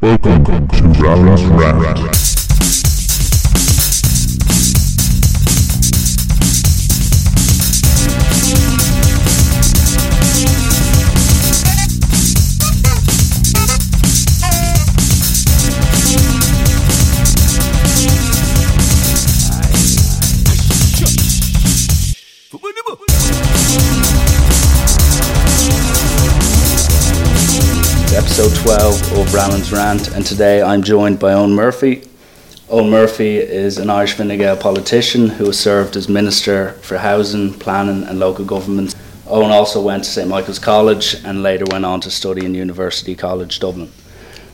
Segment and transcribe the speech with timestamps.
[0.00, 2.27] Welcome to Rowland's Rant.
[28.68, 32.02] 12 of Rowland's Rant, and today I'm joined by Eoghan Murphy.
[32.68, 37.54] Eoghan Murphy is an Irish Fine Gael politician who has served as Minister for Housing,
[37.54, 38.94] Planning and Local Government.
[39.24, 43.14] Eoghan also went to St Michael's College and later went on to study in University
[43.14, 43.90] College Dublin.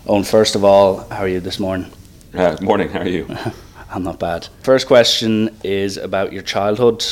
[0.06, 1.90] Eoghan, first of all, how are you this morning?
[2.32, 3.26] Uh, morning, how are you?
[3.90, 4.46] I'm not bad.
[4.62, 7.04] First question is about your childhood.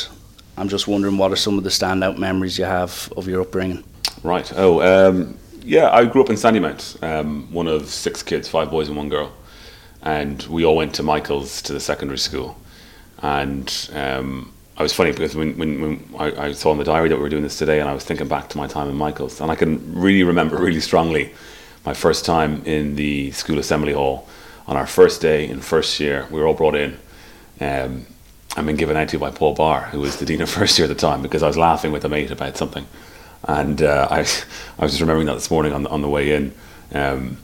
[0.55, 3.83] I'm just wondering what are some of the standout memories you have of your upbringing?
[4.23, 4.49] Right.
[4.55, 8.87] Oh, um, yeah, I grew up in Sandymount, um, one of six kids, five boys
[8.87, 9.31] and one girl.
[10.01, 12.57] And we all went to Michael's to the secondary school.
[13.19, 17.07] And um, I was funny because when, when, when I, I, saw in the diary
[17.07, 18.95] that we were doing this today, and I was thinking back to my time in
[18.95, 21.33] Michael's, and I can really remember really strongly
[21.85, 24.27] my first time in the school assembly hall
[24.67, 26.27] on our first day in first year.
[26.29, 26.97] We were all brought in.
[27.61, 28.07] Um,
[28.55, 30.85] and been given out to by Paul Barr, who was the dean of first year
[30.85, 32.85] at the time, because I was laughing with a mate about something.
[33.43, 36.35] And uh, I, I was just remembering that this morning on the, on the way
[36.35, 36.53] in.
[36.93, 37.37] Um,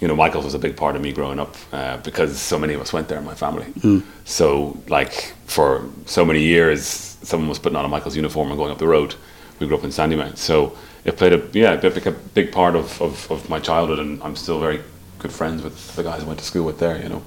[0.00, 2.74] you know, Michael's was a big part of me growing up uh, because so many
[2.74, 3.66] of us went there in my family.
[3.80, 4.04] Mm.
[4.24, 6.86] So, like, for so many years,
[7.22, 9.16] someone was putting on a Michael's uniform and going up the road.
[9.58, 10.36] We grew up in Sandymount.
[10.36, 14.22] So, it played a, yeah, it a big part of, of, of my childhood, and
[14.22, 14.82] I'm still very
[15.18, 17.22] good friends with the guys I went to school with there, you know.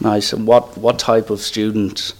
[0.00, 0.32] Nice.
[0.32, 2.12] And what, what type of student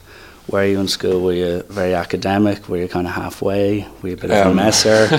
[0.50, 1.20] were you in school?
[1.20, 2.68] Were you very academic?
[2.68, 3.86] Were you kind of halfway?
[4.02, 5.08] Were you a bit of um, a messer?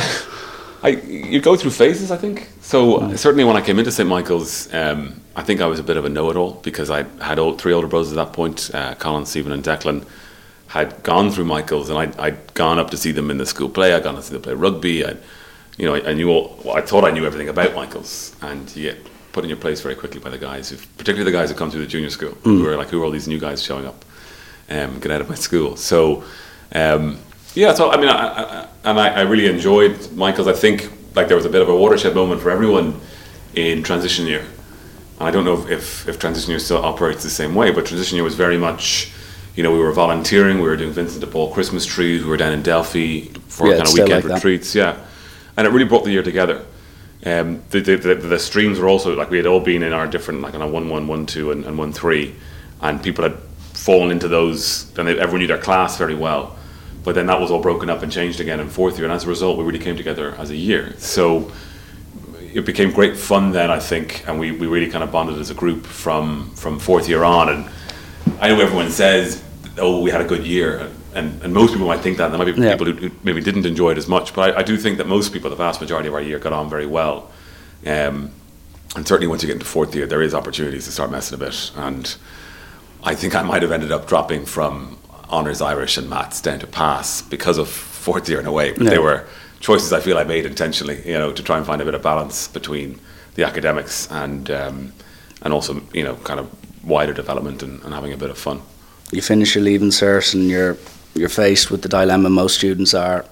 [0.83, 2.49] I, you go through phases, I think.
[2.61, 3.17] So mm.
[3.17, 6.05] certainly when I came into St Michael's, um, I think I was a bit of
[6.05, 9.51] a know-it-all because I had old, three older brothers at that point, uh, Colin, Stephen,
[9.51, 10.05] and Declan,
[10.67, 13.69] had gone through Michael's, and I'd, I'd, gone up to see them in the school
[13.69, 13.93] play.
[13.93, 15.05] I'd gone to see them play rugby.
[15.05, 15.15] I,
[15.77, 16.59] you know, I, I knew all.
[16.63, 18.97] Well, I thought I knew everything about Michael's, and you get
[19.33, 21.81] put in your place very quickly by the guys, particularly the guys who come through
[21.81, 22.57] the junior school, mm.
[22.57, 24.03] who are like, who are all these new guys showing up?
[24.71, 25.75] Um, get out of my school.
[25.75, 26.23] So,
[26.73, 27.19] um,
[27.53, 30.47] yeah, so I mean, I, I, and I, I, really enjoyed Michael's.
[30.47, 32.99] I think like there was a bit of a watershed moment for everyone
[33.55, 34.45] in transition year.
[35.19, 38.15] And I don't know if, if transition year still operates the same way, but transition
[38.15, 39.11] year was very much,
[39.55, 42.37] you know, we were volunteering, we were doing Vincent de Paul Christmas trees, we were
[42.37, 44.97] down in Delphi for yeah, kind of weekend like retreats, that.
[44.97, 45.05] yeah,
[45.57, 46.65] and it really brought the year together.
[47.23, 50.07] Um, the, the, the, the, streams were also like we had all been in our
[50.07, 52.35] different like on a one one one two and, and one three,
[52.81, 53.37] and people had
[53.81, 56.55] fallen into those, and everyone knew their class very well.
[57.03, 59.23] But then that was all broken up and changed again in fourth year, and as
[59.23, 60.93] a result, we really came together as a year.
[60.99, 61.51] So
[62.53, 65.49] it became great fun then, I think, and we, we really kind of bonded as
[65.49, 67.49] a group from from fourth year on.
[67.49, 67.69] And
[68.39, 69.43] I know everyone says,
[69.79, 72.25] "Oh, we had a good year," and, and most people might think that.
[72.25, 72.77] And there might be yeah.
[72.77, 75.07] people who, who, maybe didn't enjoy it as much, but I, I, do think that
[75.07, 77.31] most people, the vast majority of our year, got on very well.
[77.83, 78.29] Um,
[78.95, 81.39] and certainly, once you get into fourth year, there is opportunities to start messing a
[81.39, 82.15] bit and
[83.03, 84.97] I think I might have ended up dropping from
[85.29, 88.73] honours Irish and maths down to pass because of fourth year in a way.
[88.73, 89.25] But they were
[89.59, 92.01] choices I feel I made intentionally, you know, to try and find a bit of
[92.01, 92.99] balance between
[93.35, 94.93] the academics and um,
[95.41, 96.49] and also, you know, kind of
[96.83, 98.61] wider development and, and having a bit of fun.
[99.11, 100.77] You finish your leaving cert and you're
[101.13, 103.25] you're faced with the dilemma most students are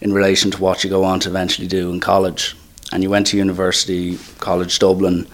[0.00, 2.56] in relation to what you go on to eventually do in college.
[2.92, 5.26] And you went to University College Dublin.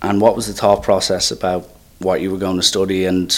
[0.00, 1.68] And what was the thought process about
[2.02, 3.30] what you were going to study and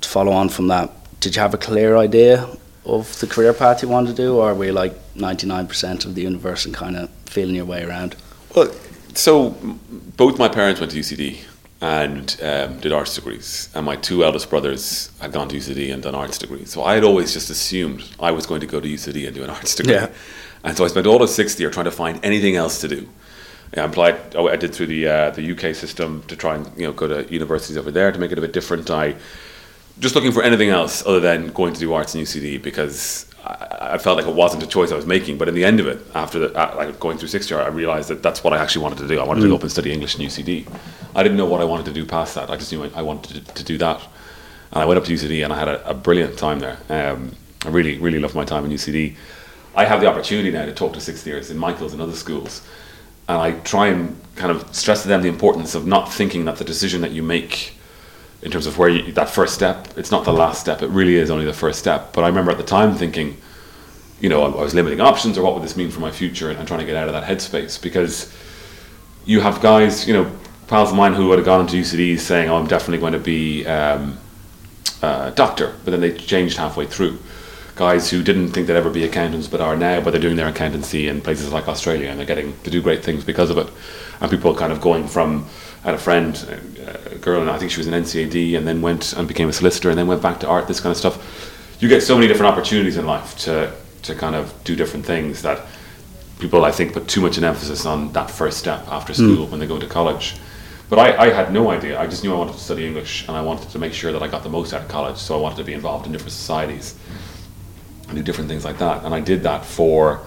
[0.00, 0.90] to follow on from that,
[1.20, 2.48] did you have a clear idea
[2.84, 6.22] of the career path you wanted to do, or were you like 99% of the
[6.22, 8.16] universe and kind of feeling your way around?
[8.54, 8.72] Well,
[9.14, 9.50] so
[10.16, 11.40] both my parents went to UCD
[11.80, 16.02] and um, did arts degrees, and my two eldest brothers had gone to UCD and
[16.02, 16.70] done arts degrees.
[16.70, 19.44] So I had always just assumed I was going to go to UCD and do
[19.44, 19.94] an arts degree.
[19.94, 20.08] Yeah.
[20.62, 23.08] And so I spent all of sixth year trying to find anything else to do.
[23.76, 24.34] I applied.
[24.34, 27.06] Oh, I did through the uh, the UK system to try and you know go
[27.06, 28.90] to universities over there to make it a bit different.
[28.90, 29.14] I
[30.00, 33.92] just looking for anything else other than going to do arts in UCD because I,
[33.92, 35.38] I felt like it wasn't a choice I was making.
[35.38, 37.68] But in the end of it, after the, uh, like going through sixth year, I
[37.68, 39.20] realized that that's what I actually wanted to do.
[39.20, 39.44] I wanted mm.
[39.44, 40.66] to go up and study English in UCD.
[41.14, 42.50] I didn't know what I wanted to do past that.
[42.50, 44.00] I just knew I, I wanted to, to, do that.
[44.72, 46.78] And I went up to UCD and I had a, a brilliant time there.
[46.88, 47.32] Um,
[47.64, 49.16] I really, really loved my time in UCD.
[49.76, 52.62] I have the opportunity now to talk to sixth years in Michael's and other schools
[53.30, 56.56] and I try and kind of stress to them the importance of not thinking that
[56.56, 57.74] the decision that you make
[58.42, 60.82] in terms of where you, that first step, it's not the last step.
[60.82, 62.12] It really is only the first step.
[62.12, 63.36] But I remember at the time thinking,
[64.20, 66.58] you know, I, was limiting options, or what would this mean for my future, and,
[66.58, 68.34] and trying to get out of that headspace because
[69.26, 70.30] you have guys, you know,
[70.68, 73.18] pals of mine who would have gone into UCD saying, "Oh, I'm definitely going to
[73.18, 74.18] be um,
[75.02, 77.18] a doctor," but then they changed halfway through.
[77.80, 80.48] Guys who didn't think they'd ever be accountants, but are now, but they're doing their
[80.48, 83.66] accountancy in places like Australia, and they're getting to do great things because of it.
[84.20, 85.46] And people kind of going from,
[85.82, 86.36] I had a friend,
[86.78, 89.48] uh, a girl, and I think she was an NCAD, and then went and became
[89.48, 91.16] a solicitor, and then went back to art, this kind of stuff.
[91.80, 93.72] You get so many different opportunities in life to
[94.02, 95.66] to kind of do different things that
[96.38, 99.32] people I think put too much an emphasis on that first step after hmm.
[99.32, 100.36] school when they go to college.
[100.90, 101.98] But I, I had no idea.
[101.98, 104.22] I just knew I wanted to study English and I wanted to make sure that
[104.22, 105.16] I got the most out of college.
[105.16, 106.94] So I wanted to be involved in different societies
[108.10, 109.04] and do different things like that.
[109.04, 110.20] And I did that for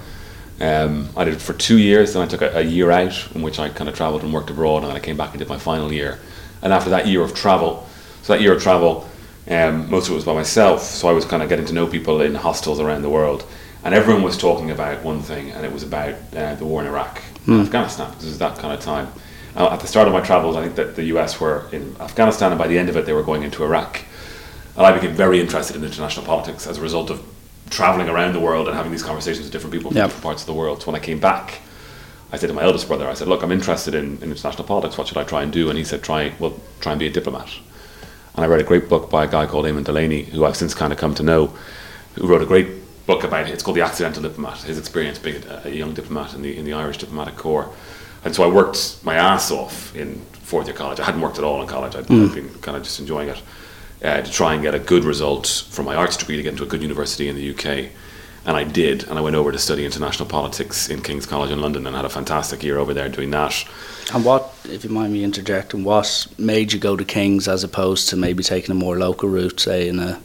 [0.62, 2.14] um, I did it for two years.
[2.14, 4.50] Then I took a, a year out in which I kind of travelled and worked
[4.50, 6.20] abroad, and then I came back and did my final year.
[6.62, 7.88] And after that year of travel,
[8.22, 9.10] so that year of travel,
[9.50, 10.82] um, most of it was by myself.
[10.82, 13.46] So I was kind of getting to know people in hostels around the world
[13.84, 16.88] and everyone was talking about one thing, and it was about uh, the war in
[16.88, 18.12] Iraq, and Afghanistan.
[18.16, 19.10] This was that kind of time.
[19.56, 22.52] Uh, at the start of my travels, I think that the US were in Afghanistan,
[22.52, 24.02] and by the end of it, they were going into Iraq.
[24.78, 27.22] And I became very interested in international politics as a result of
[27.74, 30.08] traveling around the world and having these conversations with different people from Yep.
[30.08, 30.81] different parts of the world.
[30.81, 31.60] So when I came back,
[32.31, 34.98] I said to my eldest brother, I said, "Look, I'm interested in, in international politics.
[34.98, 37.12] What should I try and do?" And he said, "Try well, try and be a
[37.12, 37.50] diplomat."
[38.36, 40.74] And I read a great book by a guy called Eamon Delaney, who I've since
[40.74, 41.54] kind of come to know,
[42.16, 42.68] who wrote a great
[43.06, 43.54] book about it.
[43.54, 44.64] It's called The Accidental Diplomat.
[44.64, 47.70] His experience being a, young diplomat in the in the Irish diplomatic corps.
[48.25, 51.00] And so I worked my ass off in fourth year college.
[51.00, 51.96] I hadn't worked at all in college.
[51.96, 52.34] I'd, I'd mm.
[52.34, 53.42] been kind of just enjoying it
[54.04, 56.64] uh, to try and get a good result from my arts degree to get into
[56.64, 57.92] a good university in the UK.
[58.46, 61.62] And I did, and I went over to study international politics in King's College in
[61.62, 63.66] London and had a fantastic year over there doing that.
[64.14, 68.10] And what, if you mind me interjecting, what made you go to King's as opposed
[68.10, 70.22] to maybe taking a more local route, say in a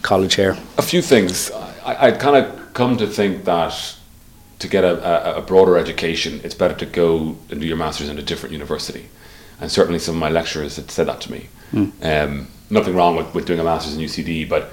[0.00, 0.56] college here?
[0.78, 1.50] A few things.
[1.50, 3.96] I, I'd kind of come to think that
[4.60, 8.08] to get a, a, a broader education, it's better to go and do your master's
[8.08, 9.10] in a different university.
[9.60, 11.48] And certainly some of my lecturers had said that to me.
[12.02, 14.72] Um, nothing wrong with, with doing a master's in UCD, but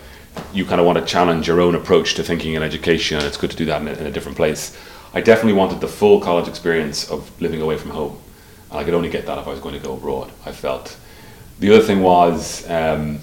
[0.53, 3.37] you kind of want to challenge your own approach to thinking in education, and it's
[3.37, 4.77] good to do that in a, in a different place.
[5.13, 8.17] I definitely wanted the full college experience of living away from home.
[8.69, 10.97] And I could only get that if I was going to go abroad, I felt.
[11.59, 13.19] The other thing was um,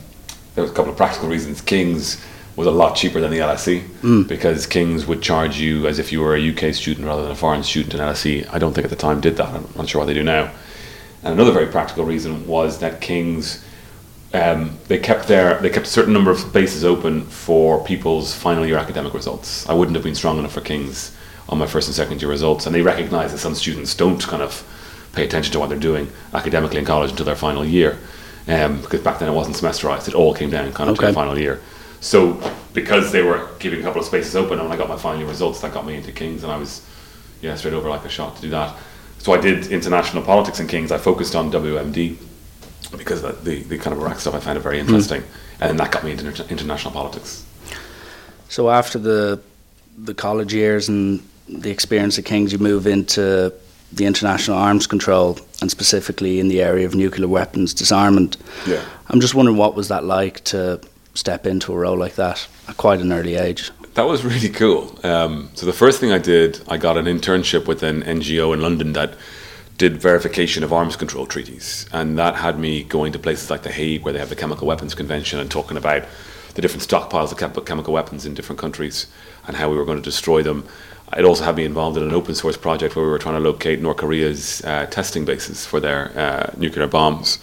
[0.55, 1.61] there was a couple of practical reasons.
[1.61, 2.23] King's
[2.56, 6.20] was a lot cheaper than the LSE because King's would charge you as if you
[6.20, 8.90] were a UK student rather than a foreign student, and LSE I don't think at
[8.90, 9.49] the time did that.
[9.49, 10.50] I'm not sure what they do now.
[11.23, 13.64] And another very practical reason was that King's
[14.37, 18.67] um, they kept their they kept a certain number of spaces open for people's final
[18.67, 19.67] year academic results.
[19.69, 21.17] I wouldn't have been strong enough for King's
[21.49, 24.43] on my first and second year results, and they recognise that some students don't kind
[24.43, 24.62] of
[25.15, 27.99] pay attention to what they're doing academically in college until their final year,
[28.49, 31.12] um, because back then it wasn't semesterized; it all came down kind of to the
[31.12, 31.61] final year.
[32.00, 32.38] So
[32.75, 35.21] because they were keeping a couple of spaces open, and when I got my final
[35.21, 36.87] year results, that got me into King's, and I was
[37.41, 38.77] yeah straight over like a shot to do that.
[39.19, 40.93] So I did international politics in King's.
[40.93, 42.19] I focused on WMD
[42.88, 45.23] because the, the, the kind of Iraq stuff I found it very interesting,
[45.61, 47.44] and then that got me into inter- international politics.
[48.49, 49.41] So after the
[49.99, 53.53] the college years and the experience at King's, you move into
[53.93, 58.37] the international arms control and specifically in the area of nuclear weapons disarmament.
[58.67, 58.85] Yeah.
[59.09, 60.81] I'm just wondering what was that like to
[61.15, 63.71] step into a role like that at quite an early age.
[63.94, 64.99] That was really cool.
[65.03, 68.61] Um, so the first thing I did, I got an internship with an NGO in
[68.61, 69.15] London that
[69.78, 73.73] did verification of arms control treaties, and that had me going to places like The
[73.73, 76.04] Hague, where they have the Chemical Weapons Convention, and talking about
[76.54, 79.06] the different stockpiles of chemical weapons in different countries
[79.47, 80.66] and how we were going to destroy them.
[81.16, 83.40] It also had me involved in an open source project where we were trying to
[83.40, 87.38] locate North Korea's uh, testing bases for their uh, nuclear bombs.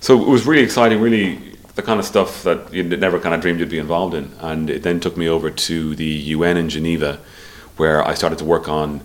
[0.00, 3.40] So it was really exciting, really the kind of stuff that you never kind of
[3.40, 4.30] dreamed you'd be involved in.
[4.40, 7.18] And it then took me over to the UN in Geneva,
[7.78, 9.00] where I started to work on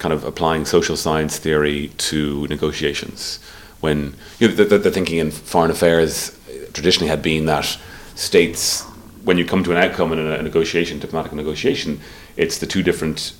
[0.00, 3.38] kind of applying social science theory to negotiations.
[3.80, 6.36] When you know, the, the, the thinking in foreign affairs
[6.72, 7.78] traditionally had been that
[8.14, 8.82] states,
[9.22, 12.00] when you come to an outcome in a, negotiation, diplomatic negotiation,
[12.36, 13.34] it's the two different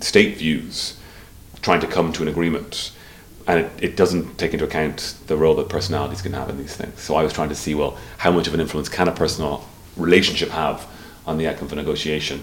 [0.00, 0.98] state views
[1.62, 2.92] trying to come to an agreement
[3.46, 6.76] and it, it doesn't take into account the role that personalities can have in these
[6.76, 7.00] things.
[7.00, 9.66] So I was trying to see, well, how much of an influence can a personal
[9.96, 10.86] relationship have
[11.26, 12.42] on the outcome of a negotiation?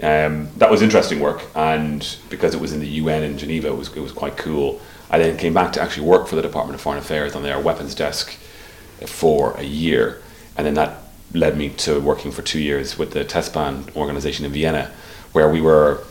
[0.00, 3.76] Um, that was interesting work, and because it was in the UN in Geneva, it
[3.76, 4.80] was, it was quite cool.
[5.10, 7.60] I then came back to actually work for the Department of Foreign Affairs on their
[7.60, 8.32] weapons desk
[9.06, 10.22] for a year,
[10.56, 10.98] and then that
[11.34, 14.90] led me to working for two years with the test ban organization in Vienna,
[15.32, 16.02] where we were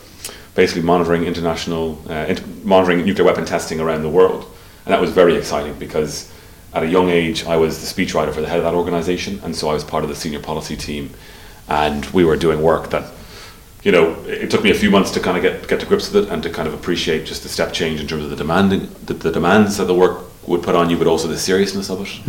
[0.54, 4.44] basically monitoring international, uh, int- monitoring nuclear weapon testing around the world.
[4.84, 6.30] And that was very exciting because
[6.74, 9.40] at a young age, I was the speechwriter for the head of that organization.
[9.44, 11.10] And so I was part of the senior policy team.
[11.68, 13.10] And we were doing work that,
[13.82, 16.12] you know, it took me a few months to kind of get, get to grips
[16.12, 18.36] with it and to kind of appreciate just the step change in terms of the
[18.36, 21.90] demanding, the, the demands that the work would put on you, but also the seriousness
[21.90, 22.28] of it.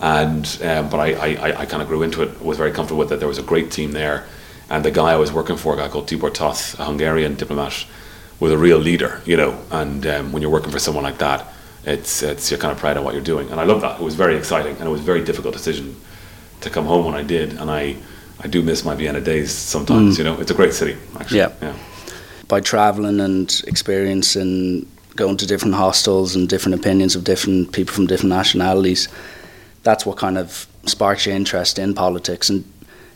[0.00, 2.40] And um, but I, I, I kind of grew into it.
[2.42, 3.20] Was very comfortable with it.
[3.20, 4.26] There was a great team there,
[4.68, 7.86] and the guy I was working for, a guy called Tibor Toth, a Hungarian diplomat,
[8.40, 9.22] was a real leader.
[9.24, 11.46] You know, and um, when you're working for someone like that,
[11.84, 14.00] it's it's you're kind of proud of what you're doing, and I love that.
[14.00, 15.94] It was very exciting, and it was a very difficult decision
[16.62, 17.96] to come home when I did, and I
[18.44, 20.18] I do miss my Vienna days sometimes.
[20.18, 21.38] You know, it's a great city actually.
[21.38, 21.52] Yeah.
[21.60, 21.76] yeah.
[22.48, 28.06] by traveling and experiencing going to different hostels and different opinions of different people from
[28.06, 29.08] different nationalities,
[29.82, 32.50] that's what kind of sparks your interest in politics.
[32.50, 32.64] And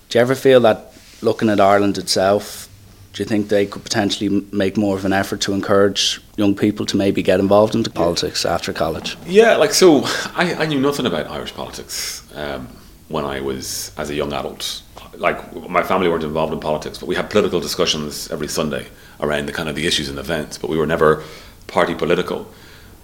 [0.08, 0.92] do you ever feel that
[1.22, 2.68] looking at Ireland itself,
[3.12, 6.84] do you think they could potentially make more of an effort to encourage young people
[6.86, 9.16] to maybe get involved into politics after college?
[9.26, 10.02] Yeah, like so,
[10.34, 12.68] I, I knew nothing about Irish politics um,
[13.08, 14.82] when I was as a young adult.
[15.18, 18.86] Like my family weren't involved in politics, but we had political discussions every Sunday
[19.20, 20.58] around the kind of the issues and events.
[20.58, 21.22] But we were never
[21.66, 22.46] party political.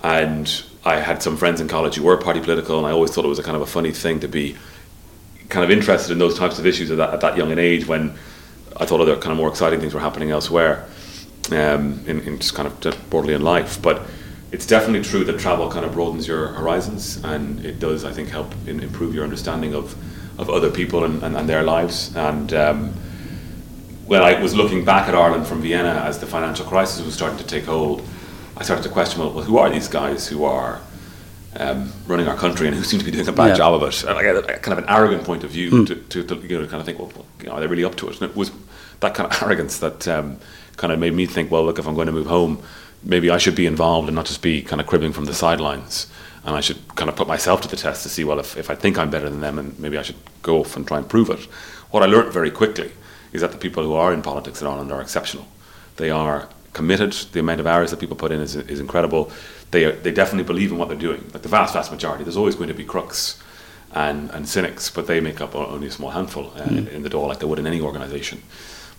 [0.03, 3.25] And I had some friends in college who were party political, and I always thought
[3.25, 4.57] it was a kind of a funny thing to be
[5.49, 7.87] kind of interested in those types of issues at that, at that young an age
[7.87, 8.15] when
[8.77, 10.89] I thought other kind of more exciting things were happening elsewhere
[11.51, 13.81] um, in, in just kind of broadly in life.
[13.81, 14.03] But
[14.51, 18.29] it's definitely true that travel kind of broadens your horizons and it does, I think,
[18.29, 19.95] help in, improve your understanding of,
[20.39, 22.15] of other people and, and, and their lives.
[22.17, 22.93] And um,
[24.07, 27.39] when I was looking back at Ireland from Vienna as the financial crisis was starting
[27.39, 28.03] to take hold,
[28.57, 30.81] I started to question, well, well who are these guys who are
[31.57, 33.57] um, running our country and who seem to be doing a bad Yeah.
[33.57, 34.03] job of it?
[34.05, 35.85] And I a, kind of an arrogant point of view Hmm.
[35.85, 37.85] to, to, to you know, kind of think, well, well, you know, are they really
[37.85, 38.21] up to it?
[38.21, 38.51] And it was
[39.01, 40.39] that kind of arrogance that um,
[40.77, 42.63] kind of made me think, well, look, if I'm going to move home,
[43.05, 46.07] maybe I should be involved and not just be kind of cribbing from the sidelines.
[46.45, 48.69] And I should kind of put myself to the test to see, well, if, if
[48.69, 51.09] I think I'm better than them, and maybe I should go off and try and
[51.09, 51.41] prove it.
[51.91, 52.91] What I learned very quickly
[53.33, 55.47] is that the people who are in politics in Ireland are exceptional.
[55.97, 57.13] They are committed.
[57.13, 59.31] The amount of hours that people put in is, is incredible.
[59.71, 61.23] They, are, they definitely believe in what they're doing.
[61.33, 62.25] Like the vast, vast majority.
[62.25, 63.41] There's always going to be crooks
[63.93, 67.09] and, and cynics, but they make up only a small handful uh, in, in the
[67.09, 68.43] door, like they would in any organisation.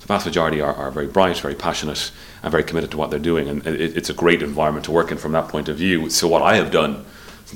[0.01, 3.19] The vast majority are, are very bright, very passionate, and very committed to what they're
[3.19, 3.47] doing.
[3.47, 6.09] And it, it's a great environment to work in from that point of view.
[6.09, 7.05] So, what I have done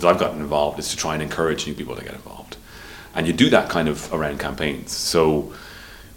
[0.04, 2.58] I've gotten involved is to try and encourage new people to get involved.
[3.16, 4.92] And you do that kind of around campaigns.
[4.92, 5.54] So,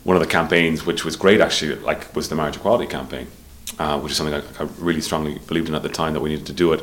[0.04, 3.26] one of the campaigns, which was great actually, like was the marriage equality campaign,
[3.78, 6.30] uh, which is something I, I really strongly believed in at the time that we
[6.30, 6.82] needed to do it.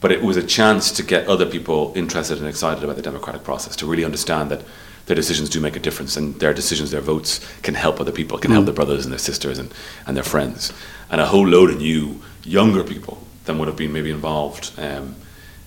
[0.00, 3.42] But it was a chance to get other people interested and excited about the democratic
[3.42, 4.62] process, to really understand that
[5.06, 8.38] their decisions do make a difference, and their decisions, their votes, can help other people,
[8.38, 9.72] can help their brothers and their sisters and,
[10.06, 10.72] and their friends,
[11.10, 15.16] and a whole load of new, younger people than would have been maybe involved um,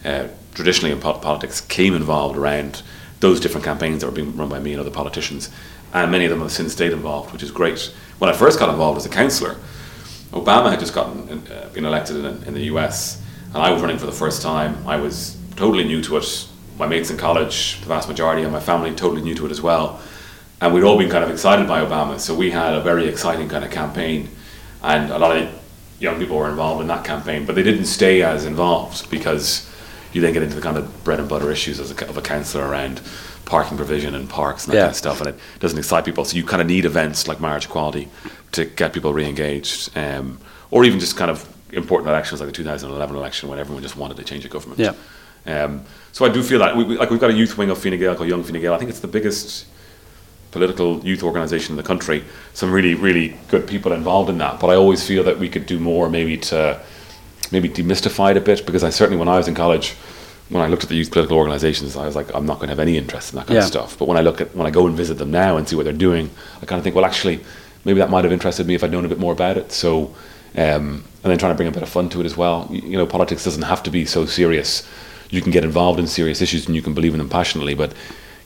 [0.05, 2.81] uh, traditionally in politics came involved around
[3.19, 5.49] those different campaigns that were being run by me and other politicians,
[5.93, 7.93] and many of them have since stayed involved, which is great.
[8.19, 9.57] When I first got involved as a councillor,
[10.31, 13.21] Obama had just gotten uh, been elected in, in the U.S.
[13.53, 14.87] and I was running for the first time.
[14.87, 16.47] I was totally new to it.
[16.77, 19.61] My mates in college, the vast majority of my family, totally new to it as
[19.61, 19.99] well,
[20.61, 22.19] and we'd all been kind of excited by Obama.
[22.19, 24.29] So we had a very exciting kind of campaign,
[24.81, 25.49] and a lot of
[25.99, 29.70] young people were involved in that campaign, but they didn't stay as involved because
[30.13, 32.21] you then get into the kind of bread and butter issues as a, of a
[32.21, 33.01] councillor around
[33.45, 34.81] parking provision and parks and that Yeah.
[34.83, 36.25] kind of stuff, and it doesn't excite people.
[36.25, 38.07] So you kind of need events like marriage equality
[38.53, 40.37] to get people re-engaged, um,
[40.69, 44.17] or even just kind of important elections like the 2011 election when everyone just wanted
[44.17, 44.79] to change the government.
[44.79, 44.93] Yeah.
[45.45, 47.77] Um, so I do feel that we, we, like we've got a youth wing of
[47.81, 48.73] Fine Gael called Young Fine Gael.
[48.73, 49.65] I think it's the biggest
[50.51, 52.23] political youth organisation in the country.
[52.53, 54.59] Some really, really good people involved in that.
[54.59, 56.79] But I always feel that we could do more, maybe to
[57.51, 58.65] maybe demystified a bit.
[58.65, 59.91] Because I certainly, when I was in college,
[60.49, 62.71] when I looked at the youth political organisations, I was like, I'm not going to
[62.71, 63.61] have any interest in that kind Yeah.
[63.61, 63.97] of stuff.
[63.97, 65.83] But when I look at when I go and visit them now and see what
[65.83, 66.29] they're doing,
[66.61, 67.39] I kind of think, well, actually,
[67.85, 69.71] maybe that might have interested me if I'd known a bit more about it.
[69.71, 70.13] So.
[70.53, 72.67] Um, and then trying to bring a bit of fun to it as well.
[72.69, 74.85] You, you know, politics doesn't have to be so serious.
[75.29, 77.93] You can get involved in serious issues and you can believe in them passionately, but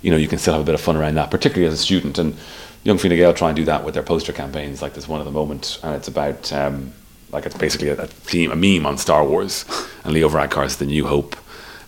[0.03, 1.81] you know, you can still have a bit of fun around that, particularly as a
[1.81, 2.19] student.
[2.19, 2.35] And
[2.83, 5.23] Young Fine Gael try and do that with their poster campaigns, like this one at
[5.23, 6.93] the moment, and it's about um,
[7.35, 9.65] like it's basically a, a theme, a meme on Star Wars,
[10.03, 11.35] and Leo Varadkar's The New Hope.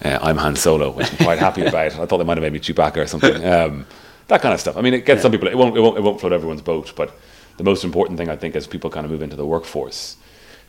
[0.03, 1.95] Uh, I'm Han Solo, which I'm quite happy about.
[1.97, 3.43] I thought they might have made me Chewbacca or something.
[3.43, 3.85] Um,
[4.27, 4.75] that kind of stuff.
[4.77, 5.47] I mean, it gets some people.
[5.47, 5.97] It won't, it won't.
[5.97, 7.17] It won't float everyone's boat, but
[7.55, 10.17] the most important thing I think as people kind of move into the workforce,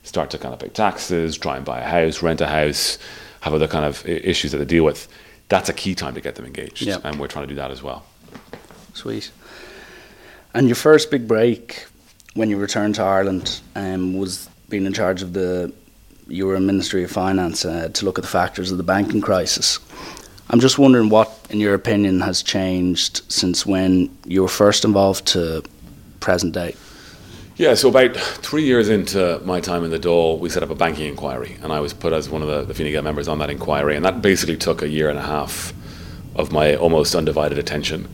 [0.04, 2.98] start to kind of pay taxes, try and buy a house, rent a house,
[3.40, 5.08] have other kind of issues that they deal with.
[5.48, 6.98] That's a key time to get them engaged, Yeah.
[7.02, 8.04] and we're trying to do that as well.
[8.94, 9.30] Sweet.
[10.54, 11.86] And your first big break
[12.34, 15.72] when you returned to Ireland um, was being in charge of the.
[16.30, 19.78] In Ministry of Finance uh, to look at the factors of the banking crisis.
[20.50, 25.24] I'm just wondering what, in your opinion, has changed since when you were first involved
[25.28, 25.62] to
[26.20, 26.74] present day.
[27.56, 30.74] Yeah, so about three years into my time in the Dáil, we set up a
[30.74, 33.38] banking inquiry, and I was put as one of the, the Fine Gael members on
[33.38, 35.72] that inquiry, and that basically took a year and a half
[36.34, 38.06] of my almost undivided attention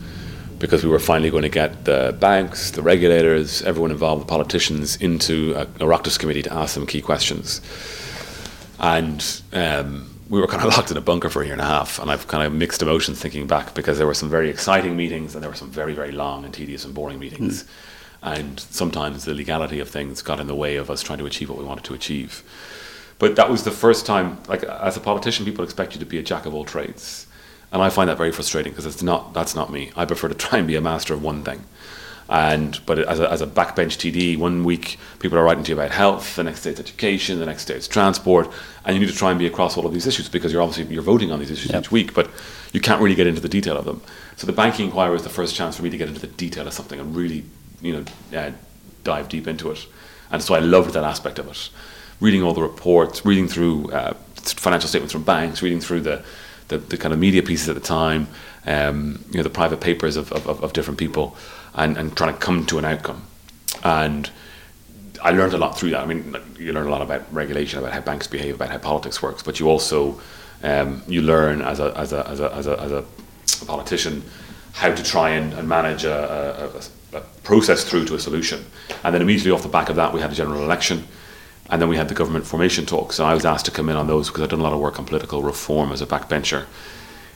[0.65, 4.95] because we were finally going to get the banks, the regulators, everyone involved, the politicians,
[4.95, 7.61] into a, a committee to ask them key questions.
[8.79, 11.65] And um, we were kind of locked in a bunker for a year and a
[11.65, 14.97] half, and I've kind of mixed emotions thinking back because there were some very exciting
[14.97, 17.63] meetings and there were some very, very long and tedious and boring meetings.
[17.63, 17.67] Mm.
[18.23, 21.49] And sometimes the legality of things got in the way of us trying to achieve
[21.49, 22.41] what we wanted to achieve.
[23.19, 26.17] But that was the first time, like as a politician, people expect you to be
[26.17, 27.24] a jack of all trades
[27.75, 29.91] and I find that very frustrating because it's not that's not me.
[29.97, 31.65] I prefer to try and be a master of one thing.
[32.29, 35.77] And but as a, as a backbench TD, one week people are writing to you
[35.77, 38.49] about health, the next day it's education, the next day it's transport,
[38.85, 40.91] and you need to try and be across all of these issues because you're obviously
[40.91, 41.83] you're voting on these issues yep.
[41.83, 42.31] each week, but
[42.71, 44.01] you can't really get into the detail of them.
[44.37, 46.65] So the banking inquiry was the first chance for me to get into the detail
[46.65, 47.43] of something and really,
[47.81, 48.51] you know, uh,
[49.03, 49.85] dive deep into it.
[50.31, 51.69] And so I loved that aspect of it.
[52.21, 56.23] Reading all the reports, reading through uh, financial statements from banks, reading through the
[56.67, 58.27] the, the kind of media pieces at the time,
[58.65, 61.35] um, you know, the private papers of, of, of different people,
[61.73, 63.23] and, and trying to come to an outcome.
[63.83, 64.29] And
[65.23, 66.01] I learned a lot through that.
[66.01, 69.21] I mean, you learn a lot about regulation, about how banks behave, about how politics
[69.21, 70.19] works, but you also
[70.63, 73.05] um, you learn as a, as a, as a, as a, as a
[73.65, 74.23] politician
[74.73, 76.81] how to try and, and manage a,
[77.13, 78.65] a, a, process through to a solution.
[79.03, 81.07] And then immediately off the back of that, we had a general election.
[81.69, 83.95] And then we had the government formation talks, and I was asked to come in
[83.95, 86.65] on those because I'd done a lot of work on political reform as a backbencher.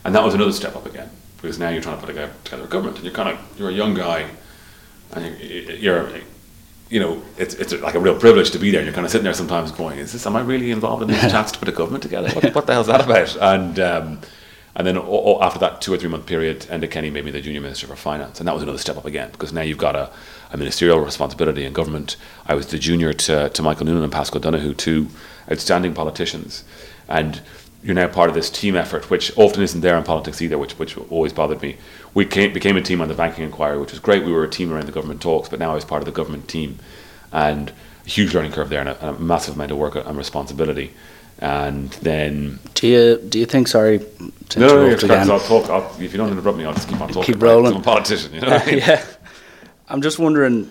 [0.06, 1.10] And that was another step up again,
[1.42, 3.74] because now you're trying to put together a government, and you're kind of you're a
[3.74, 4.30] young guy,
[5.14, 6.10] and you're,
[6.90, 8.82] you know, it's, it's like a real privilege to be there.
[8.82, 10.28] And you're kind of sitting there sometimes going, "Is this?
[10.28, 12.30] Am I really involved in these chats to put a government together?
[12.30, 14.20] What, what the hell's that about?" And um,
[14.76, 17.62] and then after that two or three month period, Enda Kenny made me the junior
[17.62, 20.12] minister for finance, and that was another step up again because now you've got a
[20.58, 22.16] ministerial responsibility in government.
[22.46, 25.08] I was the junior to, to Michael Noonan and Paschal Donohoe, two
[25.52, 26.64] outstanding politicians.
[27.08, 27.42] And
[27.84, 30.78] you're now part of this team effort, which often isn't there in politics either, which,
[30.78, 31.78] which always bothered me.
[32.14, 34.26] We came, became a team on the banking inquiry, which was great.
[34.26, 36.12] We were a team around the government talks, but now I was part of the
[36.12, 36.80] government team.
[37.32, 37.72] And
[38.06, 40.94] a huge learning curve there and a, a massive amount of work and responsibility.
[41.38, 42.60] And then.
[42.74, 44.00] Do you, do you think, sorry
[44.50, 45.32] to no, interrupt no, again.
[45.32, 47.34] I'll talk, I'll, if you don't interrupt me, I'll just keep on talking.
[47.34, 47.76] Keep rolling.
[47.76, 48.80] I'm a politician, you know I mean?
[48.80, 49.06] Yeah.
[49.90, 50.70] I'm just wondering,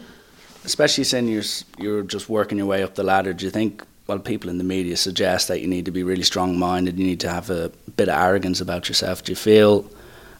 [0.64, 1.42] especially saying you're
[1.78, 3.32] you're just working your way up the ladder.
[3.32, 3.84] Do you think?
[4.06, 6.98] Well, people in the media suggest that you need to be really strong-minded.
[6.98, 9.22] You need to have a bit of arrogance about yourself.
[9.22, 9.84] Do you feel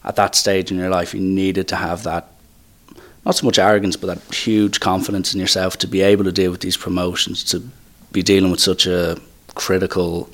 [0.03, 2.31] at that stage in your life you needed to have that?
[3.25, 6.49] Not so much arrogance, but that huge confidence in yourself to be able to deal
[6.49, 7.61] with these promotions, to
[8.11, 9.19] be dealing with such a
[9.53, 10.27] critical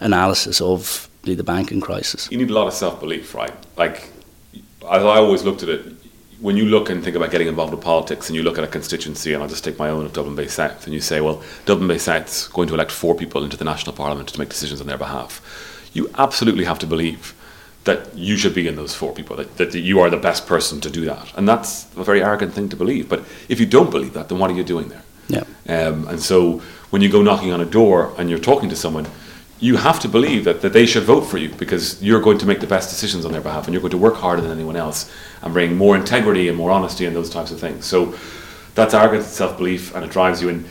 [0.00, 2.26] analysis of the banking crisis.
[2.30, 3.52] You need a lot of self belief, right?
[3.76, 4.08] Like,
[4.54, 5.97] as I always looked at it,
[6.40, 8.68] when you look and think about getting involved in politics and you look at a
[8.68, 11.42] constituency, and I'll just take my own of Dublin Bay South, and you say, well,
[11.66, 14.80] Dublin Bay South's going to elect four people into the National Parliament to make decisions
[14.80, 15.42] on their behalf,
[15.92, 17.34] you absolutely have to believe
[17.84, 20.80] that you should be in those four people, that, that you are the best person
[20.80, 21.32] to do that.
[21.36, 23.08] And that's a very arrogant thing to believe.
[23.08, 25.02] But if you don't believe that, then what are you doing there?
[25.28, 25.44] Yeah.
[25.68, 29.06] Um, and so when you go knocking on a door and you're talking to someone,
[29.60, 32.46] you have to believe that, that they should vote for you because you're going to
[32.46, 34.76] make the best decisions on their behalf and you're going to work harder than anyone
[34.76, 35.10] else
[35.42, 37.84] and bring more integrity and more honesty and those types of things.
[37.84, 38.14] So
[38.74, 40.64] that's arrogance and self belief and it drives you in.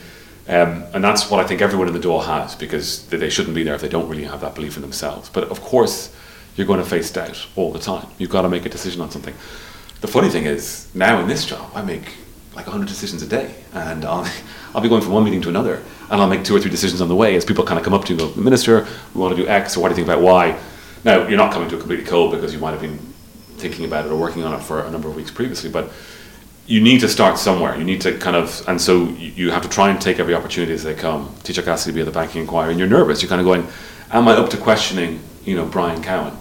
[0.48, 3.64] Um, and that's what I think everyone in the door has because they shouldn't be
[3.64, 5.28] there if they don't really have that belief in themselves.
[5.28, 6.16] But of course,
[6.56, 8.08] you're going to face doubt all the time.
[8.18, 9.36] You've got to make a decision on something.
[10.00, 12.14] The funny thing is, now in this job, I make
[12.56, 14.28] like 100 decisions a day and I'll,
[14.74, 17.02] I'll be going from one meeting to another and I'll make two or three decisions
[17.02, 19.22] on the way as people kind of come up to you and go, Minister, we
[19.22, 20.58] want to do X, or what do you think about Y?
[21.04, 22.98] Now, you're not coming to a completely cold because you might have been
[23.58, 25.92] thinking about it or working on it for a number of weeks previously, but
[26.66, 27.78] you need to start somewhere.
[27.78, 30.74] You need to kind of, and so you have to try and take every opportunity
[30.74, 31.34] as they come.
[31.44, 33.22] Teacher Cassidy be at the banking inquiry, and you're nervous.
[33.22, 33.66] You're kind of going,
[34.12, 36.34] Am I up to questioning, you know, Brian Cowen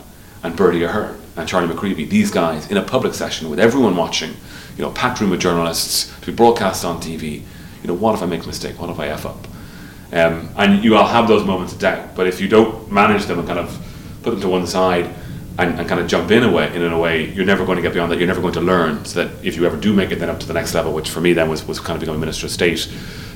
[0.42, 4.30] and Bertie Ahern and Charlie McCreevy, these guys in a public session with everyone watching,
[4.76, 7.42] you know, packed room of journalists to be broadcast on TV?
[7.82, 8.80] You know, what if I make a mistake?
[8.80, 9.46] What if I F up?
[10.12, 12.14] Um, and you will have those moments of doubt.
[12.14, 13.76] But if you don't manage them and kind of
[14.22, 15.12] put them to one side
[15.58, 17.82] and, and kind of jump in a way, in, a way, you're never going to
[17.82, 18.18] get beyond that.
[18.18, 19.04] You're never going to learn.
[19.04, 21.10] So that if you ever do make it then up to the next level, which
[21.10, 22.90] for me then was, was kind of becoming minister of state,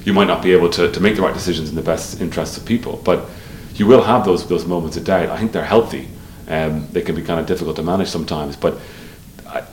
[0.04, 2.56] you might not be able to, to make the right decisions in the best interests
[2.56, 3.00] of people.
[3.04, 3.28] But
[3.74, 5.30] you will have those those moments of doubt.
[5.30, 6.08] I think they're healthy.
[6.46, 8.78] Um, they can be kind of difficult to manage sometimes, but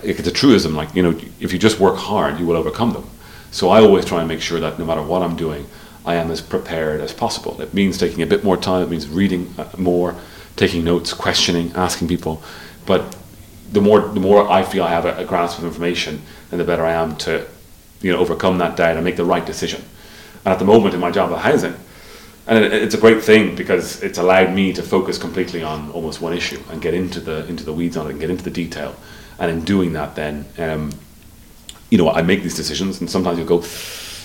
[0.04, 0.76] it's a truism.
[0.76, 3.10] Like you know, if you just work hard, you will overcome them.
[3.52, 5.66] So I always try and make sure that no matter what I'm doing,
[6.08, 7.62] I am as prepared as possible.
[7.62, 10.16] It means taking a bit more time, it means reading uh, more,
[10.56, 12.42] taking notes, questioning, asking people.
[12.86, 13.16] But
[13.72, 16.66] the more the more I feel I have a, a grasp of information, then the
[16.66, 17.46] better I am to
[18.02, 19.84] you know overcome that doubt and make the right decision.
[20.46, 21.76] And at the moment in my job at housing,
[22.48, 26.22] and it, it's a great thing because it's allowed me to focus completely on almost
[26.22, 28.52] one issue and get into the into the weeds on it and get into the
[28.64, 28.96] detail.
[29.40, 30.92] And in doing that, then um,
[31.90, 33.62] you know I make these decisions, and sometimes you'll go,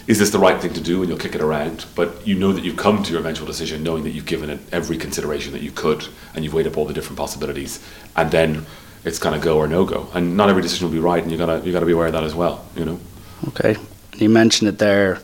[0.07, 2.53] "Is this the right thing to do?" And you'll kick it around, but you know
[2.53, 5.63] that you've come to your eventual decision, knowing that you've given it every consideration that
[5.63, 7.81] you could, and you've weighed up all the different possibilities,
[8.17, 8.67] and then
[9.05, 10.09] it's kind of go or no go.
[10.15, 12.13] And not every decision will be right, and you gotta you gotta be aware of
[12.13, 12.65] that as well.
[12.77, 13.01] You know.
[13.49, 13.77] Okay.
[14.17, 15.21] You mentioned it there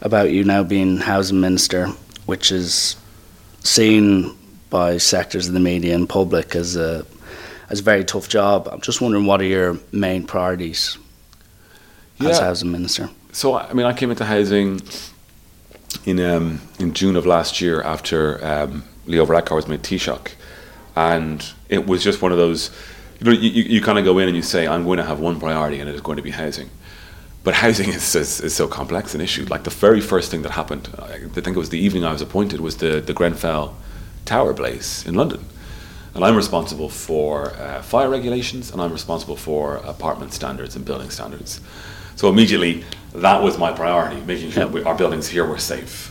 [0.00, 1.88] about you now being housing minister,
[2.26, 2.96] which is
[3.62, 4.36] seen
[4.70, 7.04] by sectors of the media and public as a
[7.70, 8.68] as a very tough job.
[8.70, 10.98] I'm just wondering what are your main priorities
[12.20, 13.08] as housing minister?
[13.34, 14.80] So I mean, I came into housing
[16.04, 20.34] in um, in June of last year after um, Leo Varadkar was made Taoiseach,
[20.94, 22.70] and it was just one of those.
[23.18, 25.18] You know, you, you, kind of go in and you say, "I'm going to have
[25.18, 26.70] one priority, and it is going to be housing."
[27.42, 29.46] But housing is, is, is so complex an issue.
[29.46, 32.22] Like the very first thing that happened, I think it was the evening I was
[32.22, 33.76] appointed, was the, the Grenfell
[34.24, 35.44] Tower blaze in London.
[36.14, 41.10] And I'm responsible for uh, fire regulations and I'm responsible for apartment standards and building
[41.10, 41.60] standards.
[42.16, 46.10] So immediately, that was my priority, making sure that we, our buildings here were safe.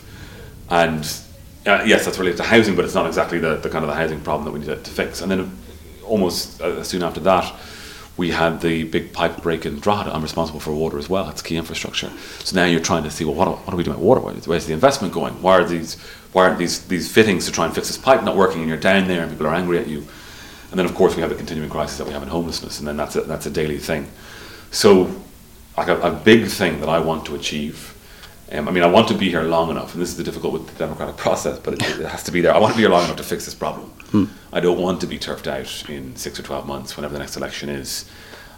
[0.70, 1.04] And
[1.66, 3.94] uh, yes, that's related to housing, but it's not exactly the, the kind of the
[3.96, 5.20] housing problem that we need to, to fix.
[5.20, 5.56] And then
[6.04, 7.52] almost uh, soon after that,
[8.16, 10.14] we had the big pipe break in Drogheda.
[10.14, 11.28] I'm responsible for water as well.
[11.30, 12.10] It's key infrastructure.
[12.40, 14.20] So now you're trying to see, well, what, are- what are we doing with water?
[14.20, 15.34] Where's, the investment going?
[15.42, 15.96] Why are these
[16.32, 18.60] why aren't these these fittings to try and fix this pipe not working?
[18.60, 20.04] And you're down there, and people are angry at you.
[20.70, 22.88] And then, of course, we have the continuing crisis that we have in homelessness, and
[22.88, 24.08] then that's a, that's a daily thing.
[24.72, 25.14] So,
[25.76, 27.90] like a, a big thing that I want to achieve.
[28.52, 30.52] Um, I mean, I want to be here long enough, and this is the difficult
[30.52, 32.54] with the democratic process, but it, it has to be there.
[32.54, 33.92] I want to be here long enough to fix this problem.
[34.52, 37.36] I don't want to be turfed out in six or twelve months, whenever the next
[37.36, 38.08] election is.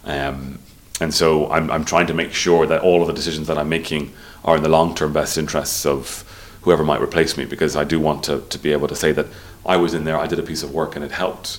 [0.05, 0.59] Um,
[1.01, 3.69] and so I'm, I'm trying to make sure that all of the decisions that I'm
[3.69, 4.13] making
[4.45, 6.25] are in the long term best interests of
[6.63, 9.27] whoever might replace me, because I do want to, to be able to say that
[9.65, 11.59] I was in there, I did a piece of work, and it helped.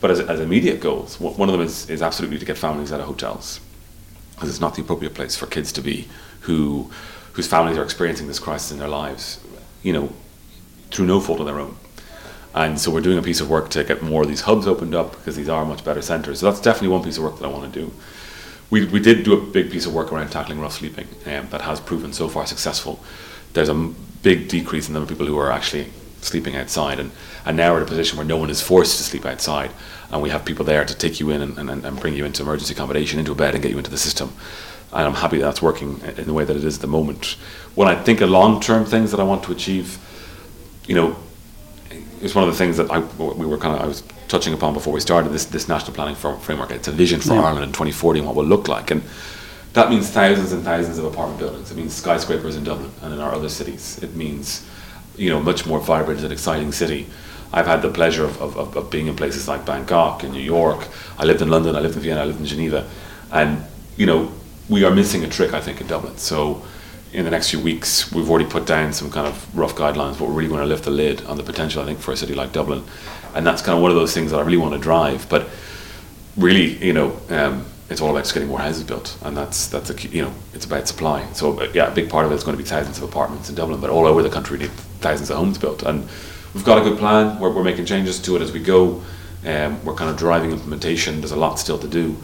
[0.00, 3.00] But as, as immediate goals, one of them is, is absolutely to get families out
[3.00, 3.60] of hotels
[4.38, 6.08] because it's not the appropriate place for kids to be
[6.42, 6.90] who
[7.32, 9.40] whose families are experiencing this crisis in their lives,
[9.82, 10.12] you know,
[10.90, 11.76] through no fault of their own.
[12.54, 14.94] And so we're doing a piece of work to get more of these hubs opened
[14.94, 16.40] up because these are much better centres.
[16.40, 17.92] So that's definitely one piece of work that I want to do.
[18.70, 21.60] We, we did do a big piece of work around tackling rough sleeping um, that
[21.60, 22.98] has proven so far successful.
[23.52, 23.74] There's a
[24.22, 27.12] big decrease in the number of people who are actually sleeping outside, and,
[27.46, 29.70] and now we're in a position where no one is forced to sleep outside,
[30.10, 32.42] and we have people there to take you in and, and, and bring you into
[32.42, 34.32] emergency accommodation, into a bed, and get you into the system.
[34.92, 37.36] And I'm happy that's working in the way that it is at the moment.
[37.74, 39.98] When I think of long term things that I want to achieve,
[40.86, 41.16] you know,
[42.22, 44.74] it's one of the things that I, we were kind of I was touching upon
[44.74, 46.70] before we started this this national planning framework.
[46.70, 47.42] It's a vision for Yeah.
[47.42, 49.02] Ireland in 2040 and what will look like, and
[49.74, 51.70] that means thousands and thousands of apartment buildings.
[51.70, 54.00] It means skyscrapers in Dublin and in our other cities.
[54.02, 54.66] It means
[55.16, 57.06] you know much more vibrant and exciting city.
[57.52, 60.86] I've had the pleasure of, of, of- being in places like Bangkok and New York.
[61.18, 61.76] I lived in London.
[61.76, 62.20] I lived in Vienna.
[62.20, 62.88] I lived in Geneva,
[63.32, 63.64] and
[63.96, 64.30] you know
[64.68, 65.54] we are missing a trick.
[65.54, 66.16] I think in Dublin.
[66.18, 66.62] So
[67.12, 70.28] in the next few weeks, we've already put down some kind of rough guidelines, but
[70.28, 72.34] we're really going to lift the lid on the potential, I think, for a city
[72.34, 72.84] like Dublin.
[73.34, 75.26] And that's kind of one of those things that I really want to drive.
[75.30, 75.48] But
[76.36, 79.88] really, you know, um, it's all about just getting more houses built, and that's that's
[79.88, 81.26] a key, you know, it's about supply.
[81.32, 83.48] So uh, yeah, a big part of it is going to be thousands of apartments
[83.48, 86.06] in Dublin, but all over the country, we need thousands of homes built, and
[86.54, 87.38] we've got a good plan.
[87.40, 89.02] We're, we're making changes to it as we go.
[89.46, 91.20] Um, we're kind of driving implementation.
[91.20, 92.16] There's a lot still to do,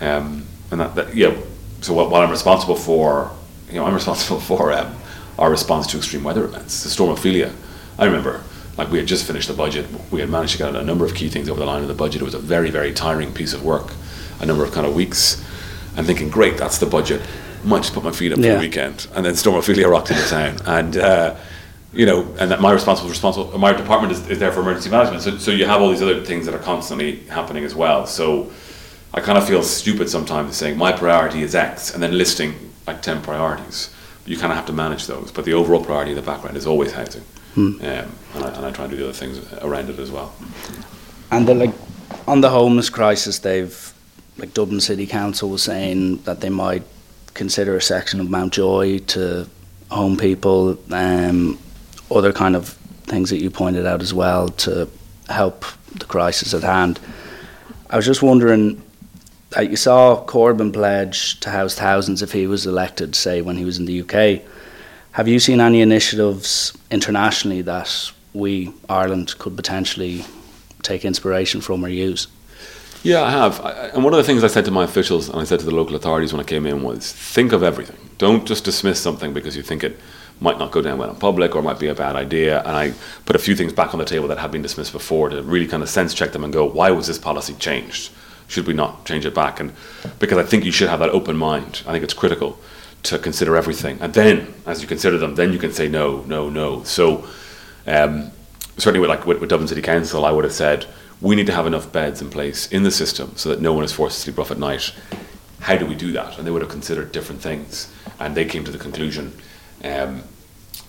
[0.00, 1.36] um, and that, that yeah.
[1.80, 3.30] So what, what I'm responsible for,
[3.68, 4.94] you know, I'm responsible for um,
[5.38, 6.82] our response to extreme weather events.
[6.82, 7.52] The storm Ophelia,
[7.98, 8.42] I remember
[8.80, 9.86] like we had just finished the budget.
[10.10, 11.94] We had managed to get a number of key things over the line in the
[11.94, 12.22] budget.
[12.22, 13.92] It was a very, very tiring piece of work,
[14.40, 15.44] a number of kind of weeks,
[15.96, 17.20] and thinking, great, that's the budget.
[17.62, 20.26] Might just put my feet up for the weekend, and then Storm Ophelia rocked into
[20.28, 21.36] town, and uh,
[21.92, 25.22] you know, and that my responsible responsible my department is, is there for emergency management.
[25.22, 28.06] So, so you have all these other things that are constantly happening as well.
[28.06, 28.50] So
[29.12, 32.54] I kind of feel stupid sometimes saying my priority is X and then listing
[32.86, 33.92] like ten priorities.
[34.26, 36.66] You kind of have to manage those, but the overall priority in the background is
[36.66, 37.24] always housing,
[37.56, 37.80] um,
[38.34, 40.32] and, I, and I try and do the other things around it as well.
[41.32, 41.74] And the, like
[42.28, 43.92] on the homeless crisis, they've
[44.38, 46.84] like Dublin City Council was saying that they might
[47.34, 49.48] consider a section of Mountjoy to
[49.90, 51.58] home people, um,
[52.10, 52.70] other kind of
[53.04, 54.88] things that you pointed out as well to
[55.28, 57.00] help the crisis at hand.
[57.88, 58.82] I was just wondering.
[59.56, 63.64] Uh, you saw Corbyn pledge to house thousands if he was elected, say when he
[63.64, 64.42] was in the UK.
[65.12, 70.24] Have you seen any initiatives internationally that we, Ireland, could potentially
[70.82, 72.28] take inspiration from or use?
[73.02, 73.60] Yeah, I have.
[73.60, 75.64] I- and one of the things I said to my officials and I said to
[75.64, 77.96] the local authorities when I came in was think of everything.
[78.18, 79.98] Don't just dismiss something because you think it
[80.40, 82.60] might not go down well in public or might be a bad idea.
[82.60, 82.94] And I
[83.26, 85.66] put a few things back on the table that had been dismissed before to really
[85.66, 88.10] kind of sense check them and go, why was this policy changed?
[88.48, 89.60] Should we not change it back?
[89.60, 89.72] And
[90.18, 91.82] because I think you should have that open mind.
[91.86, 92.58] I think it's critical
[93.04, 93.98] to consider everything.
[94.00, 96.82] And then, as you consider them, then you can say no, no, no.
[96.84, 97.26] So,
[97.86, 98.30] um,
[98.76, 100.86] certainly with like with, with Dublin City Council, I would have said
[101.20, 103.84] we need to have enough beds in place in the system so that no one
[103.84, 104.92] is forced to sleep rough at night.
[105.60, 106.38] How do we do that?
[106.38, 109.32] And they would have considered different things, and they came to the conclusion
[109.84, 110.22] um,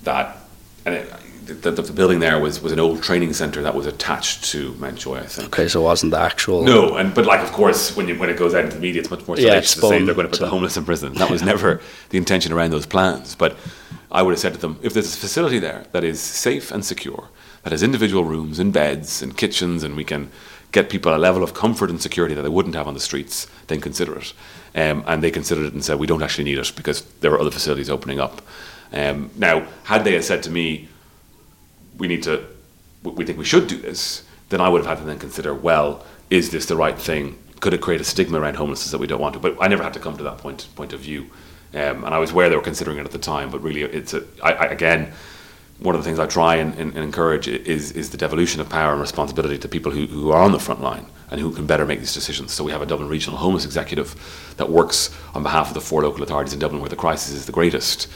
[0.03, 0.37] that
[0.85, 1.13] and it,
[1.45, 4.73] the, the, the, building there was, was an old training centre that was attached to
[4.75, 5.47] Mountjoy, I think.
[5.47, 6.63] Okay, so it wasn't the actual.
[6.63, 9.01] No, and but like of course when you, when it goes out into the media,
[9.01, 11.13] it's much more salacious yeah, to say they're going to put the homeless in prison.
[11.13, 13.35] That was never the intention around those plans.
[13.35, 13.57] But
[14.11, 16.85] I would have said to them, if there's a facility there that is safe and
[16.85, 17.29] secure,
[17.63, 20.31] that has individual rooms and beds and kitchens, and we can
[20.71, 23.47] get people a level of comfort and security that they wouldn't have on the streets,
[23.67, 24.33] then consider it.
[24.73, 27.39] Um, and they considered it and said, we don't actually need it because there are
[27.39, 28.41] other facilities opening up.
[28.93, 30.89] Um, now, had they said to me,
[31.97, 32.45] we need to,
[33.03, 36.05] we think we should do this, then I would have had to then consider, well,
[36.29, 37.37] is this the right thing?
[37.59, 39.39] Could it create a stigma around homelessness that we don't want to?
[39.39, 41.29] But I never had to come to that point point of view,
[41.73, 43.51] um, and I was aware they were considering it at the time.
[43.51, 45.13] But really, it's a, I, I, again,
[45.79, 48.69] one of the things I try and, and, and, encourage is is the devolution of
[48.69, 51.65] power and responsibility to people who, who are on the front line and who can
[51.65, 52.51] better make these decisions.
[52.51, 56.03] So we have a Dublin Regional Homeless Executive that works on behalf of the four
[56.03, 58.07] local authorities in Dublin where the crisis is the greatest,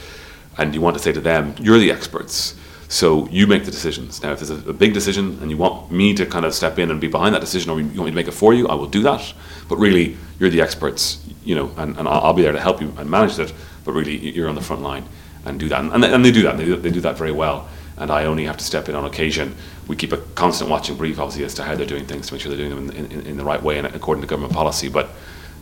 [0.58, 2.54] and you want to say to them, you're the experts
[2.88, 4.22] so you make the decisions.
[4.22, 6.78] Now, if there's a, a, big decision and you want me to kind of step
[6.78, 8.68] in and be behind that decision, or you want me to make it for you,
[8.68, 9.34] I will do that.
[9.68, 12.94] But really, you're the experts, you know, and, and I'll, be there to help you
[12.96, 13.52] and manage it.
[13.84, 15.04] But really, you're on the front line
[15.44, 16.58] and do that, and, and they do that.
[16.58, 17.68] They do, they do that very well.
[17.98, 19.56] And I only have to step in on occasion.
[19.88, 22.42] We keep a constant watching brief, obviously, as to how they're doing things to make
[22.42, 24.88] sure they're doing them in, in, in the right way and according to government policy.
[24.88, 25.08] But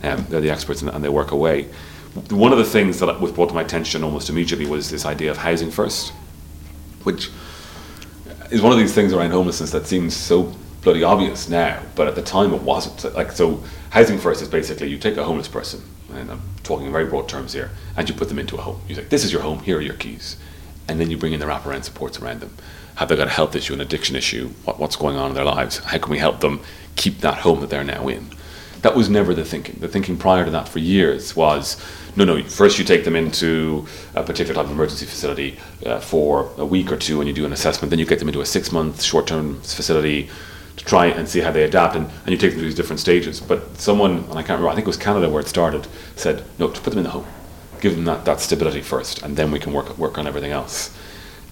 [0.03, 1.69] um, they're the experts and, and they work away.
[2.31, 5.31] One of the things that was brought to my attention almost immediately was this idea
[5.31, 6.13] of housing first
[7.05, 7.31] which
[8.51, 12.15] is one of these things around homelessness that seems so bloody obvious now, but at
[12.15, 13.15] the time it wasn't.
[13.15, 16.93] Like so, housing first is basically you take a homeless person, and I'm talking in
[16.93, 18.81] very broad terms here, and you put them into a home.
[18.89, 19.61] You say, "This is your home.
[19.61, 20.37] Here are your keys,"
[20.89, 22.57] and then you bring in the wraparound supports around them.
[22.97, 24.51] Have they got a health issue, an addiction issue?
[24.65, 25.79] What, what's going on in their lives?
[25.79, 26.61] How can we help them
[26.97, 28.29] keep that home that they're now in?
[28.83, 29.79] That was never the thinking.
[29.81, 31.77] The thinking prior to that for years was
[32.17, 36.53] no, no, first you take them into a particular type of emergency facility uh, for
[36.57, 38.47] a week or two and you do an assessment, then you get them into a
[38.47, 40.31] six month short term facility
[40.77, 43.01] to try and see how they adapt and, and you take them through these different
[43.01, 43.41] stages.
[43.41, 46.45] But someone, and I can't remember, I think it was Canada where it started, said,
[46.59, 47.27] no, put them in the home.
[47.81, 50.97] Give them that, that stability first and then we can work, work on everything else.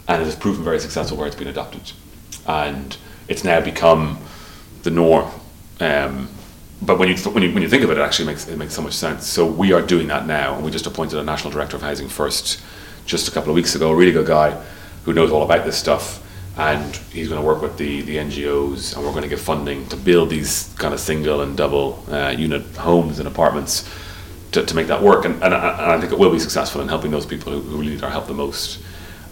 [0.08, 1.92] And it has proven very successful where it's been adopted.
[2.46, 2.96] And
[3.28, 4.18] it's now become
[4.82, 5.30] the norm.
[5.80, 6.28] Um,
[6.84, 8.74] but when you, when you when you think of it, it actually makes it makes
[8.74, 9.26] so much sense.
[9.26, 12.08] So we are doing that now, and we just appointed a national director of housing
[12.08, 12.60] first,
[13.06, 13.92] just a couple of weeks ago.
[13.92, 14.60] A really good guy
[15.04, 16.22] who knows all about this stuff,
[16.58, 19.86] and he's going to work with the the NGOs, and we're going to give funding
[19.88, 23.88] to build these kind of single and double uh, unit homes and apartments
[24.52, 25.24] to, to make that work.
[25.24, 27.78] And, and, and I think it will be successful in helping those people who, who
[27.78, 28.80] really need our help the most.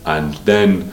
[0.07, 0.93] And then,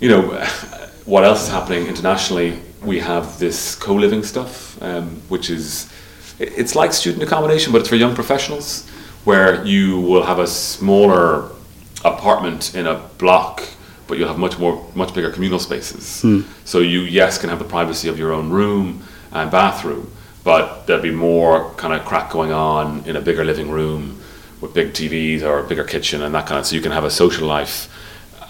[0.00, 0.22] you know,
[1.04, 2.60] what else is happening internationally?
[2.84, 5.90] We have this co-living stuff, um, which is
[6.38, 8.88] it's like student accommodation, but it's for young professionals,
[9.24, 11.50] where you will have a smaller
[12.04, 13.62] apartment in a block,
[14.06, 16.22] but you'll have much more, much bigger communal spaces.
[16.22, 16.44] Mm.
[16.64, 20.10] So you, yes, can have the privacy of your own room and bathroom,
[20.42, 24.20] but there'll be more kind of crack going on in a bigger living room
[24.60, 26.66] with big TVs or a bigger kitchen and that kind of.
[26.66, 27.88] So you can have a social life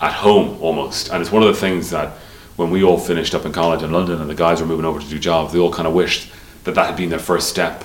[0.01, 2.13] at home almost, and it's one of the things that
[2.57, 5.01] when we all finished up in college in London and the guys were moving over
[5.01, 6.31] to do jobs, they all kind of wished
[6.65, 7.85] that that had been their first step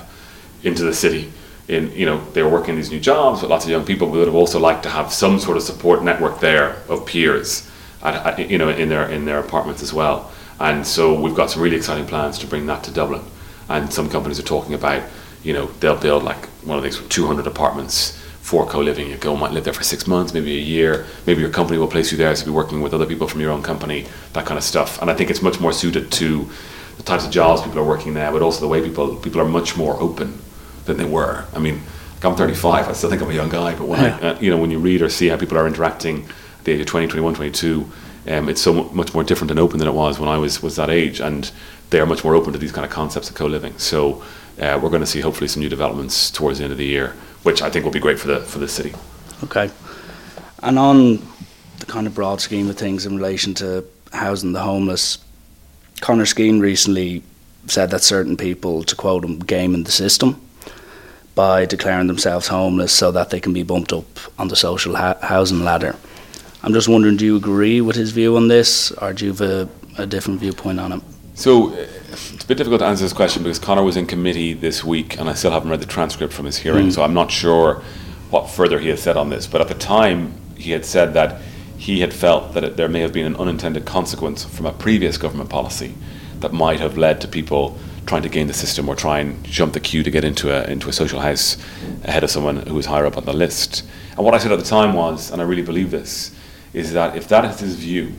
[0.63, 1.31] into the city.
[1.67, 4.17] In you know, they were working these new jobs with lots of young people, but
[4.17, 7.69] would have also liked to have some sort of support network there of peers,
[8.01, 10.31] at, at, you know, in their in their apartments as well.
[10.59, 13.21] And so we've got some really exciting plans to bring that to Dublin.
[13.69, 15.03] And some companies are talking about,
[15.43, 19.09] you know, they'll build like one of these 200 apartments for co-living.
[19.09, 21.05] You go might live there for six months, maybe a year.
[21.27, 23.41] Maybe your company will place you there, so you'll be working with other people from
[23.41, 25.01] your own company, that kind of stuff.
[25.01, 26.49] And I think it's much more suited to
[26.97, 29.45] the types of jobs people are working now, but also the way people people are
[29.45, 30.39] much more open
[30.85, 31.45] than they were.
[31.53, 31.81] I mean,
[32.15, 32.89] like I'm 35.
[32.89, 34.19] I still think I'm a young guy, but when yeah.
[34.21, 36.71] I, uh, you know when you read or see how people are interacting at the
[36.73, 37.91] age of 20, 21, 22,
[38.29, 40.75] um, it's so much more different and open than it was when I was was
[40.75, 41.51] that age, and
[41.91, 43.77] they are much more open to these kind of concepts of co-living.
[43.77, 44.23] So
[44.59, 47.13] uh, we're going to see hopefully some new developments towards the end of the year
[47.43, 48.93] which I think will be great for the for the city.
[49.43, 49.69] Okay,
[50.61, 51.19] and on
[51.79, 55.17] the kind of broad scheme of things in relation to housing the homeless,
[56.01, 57.23] Conor Skehan recently
[57.67, 60.41] said that certain people, to quote him, game in the system
[61.35, 64.05] by declaring themselves homeless so that they can be bumped up
[64.37, 65.95] on the social ha- housing ladder.
[66.63, 69.41] I'm just wondering, do you agree with his view on this, or do you have
[69.41, 71.01] a, a different viewpoint on it?
[71.35, 71.98] So uh, it's a
[72.49, 75.35] bit difficult to answer this question because Conor was in committee this week, and I
[75.35, 76.93] still haven't read the transcript from his hearing, Mm.
[76.93, 77.83] so I'm not sure
[78.31, 79.45] what further he has said on this.
[79.45, 81.39] But at the time, he had said that
[81.77, 85.15] he had felt that it, there may have been an unintended consequence from a previous
[85.15, 85.93] government policy
[86.39, 89.73] that might have led to people trying to gain the system or try and jump
[89.73, 91.55] the queue to get into a into a social house
[92.03, 93.83] ahead of someone who was higher up on the list.
[94.15, 96.35] And what I said at the time was, and I really believe this,
[96.73, 98.13] is that if that is his view,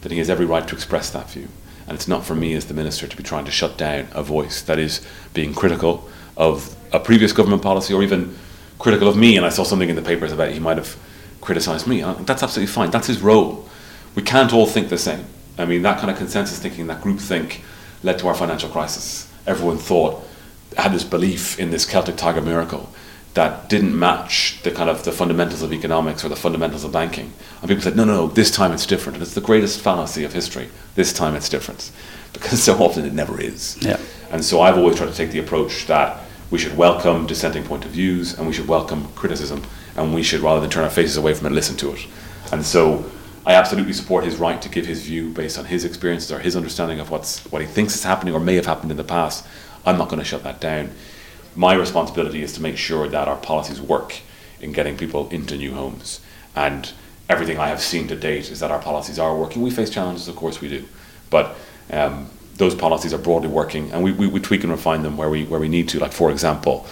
[0.00, 1.46] then he has every right to express that view.
[1.88, 4.22] And it's not for me as the minister to be trying to shut down a
[4.22, 5.00] voice that is
[5.32, 8.36] being critical of a previous government policy or even
[8.78, 9.38] critical of me.
[9.38, 10.96] And I saw something in the papers about he might have
[11.40, 12.02] criticised me.
[12.02, 12.90] That's absolutely fine.
[12.90, 13.66] That's his role.
[14.14, 15.24] We can't all think the same.
[15.56, 17.62] I mean, that kind of consensus thinking, that group think,
[18.02, 19.32] led to our financial crisis.
[19.46, 20.22] Everyone thought,
[20.76, 22.92] had this belief in this Celtic Tiger miracle
[23.38, 27.32] that didn't match the kind of the fundamentals of economics or the fundamentals of banking.
[27.60, 29.14] And people said, no, no, no, this time it's different.
[29.14, 30.70] And it's the greatest fallacy of history.
[30.96, 31.92] This time it's different.
[32.32, 33.78] Because so often it never is.
[33.80, 33.98] Yeah.
[34.30, 36.20] And so I've always tried to take the approach that
[36.50, 39.62] we should welcome dissenting point of views and we should welcome criticism
[39.96, 42.06] and we should, rather than turn our faces away from it, listen to it.
[42.52, 43.10] And so
[43.46, 46.54] I absolutely support his right to give his view based on his experiences or his
[46.54, 49.46] understanding of what's, what he thinks is happening or may have happened in the past.
[49.86, 50.90] I'm not going to shut that down.
[51.58, 54.14] My responsibility is to make sure that our policies work
[54.60, 56.20] in getting people into new homes.
[56.54, 56.92] And
[57.28, 59.62] everything I have seen to date is that our policies are working.
[59.62, 60.84] We face challenges, of course we do.
[61.30, 61.56] But
[61.90, 65.28] um, those policies are broadly working and we, we, we tweak and refine them where
[65.28, 65.98] we, where we need to.
[65.98, 66.86] Like, for example,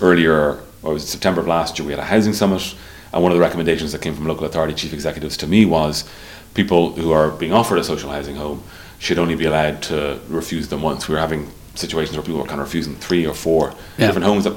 [0.00, 2.76] earlier, or was September of last year, we had a housing summit,
[3.12, 6.08] and one of the recommendations that came from local authority chief executives to me was
[6.54, 8.62] people who are being offered a social housing home
[9.00, 11.08] should only be allowed to refuse them once.
[11.08, 14.06] We were having situations where people were kind of refusing three or four Yeah.
[14.06, 14.54] different homes that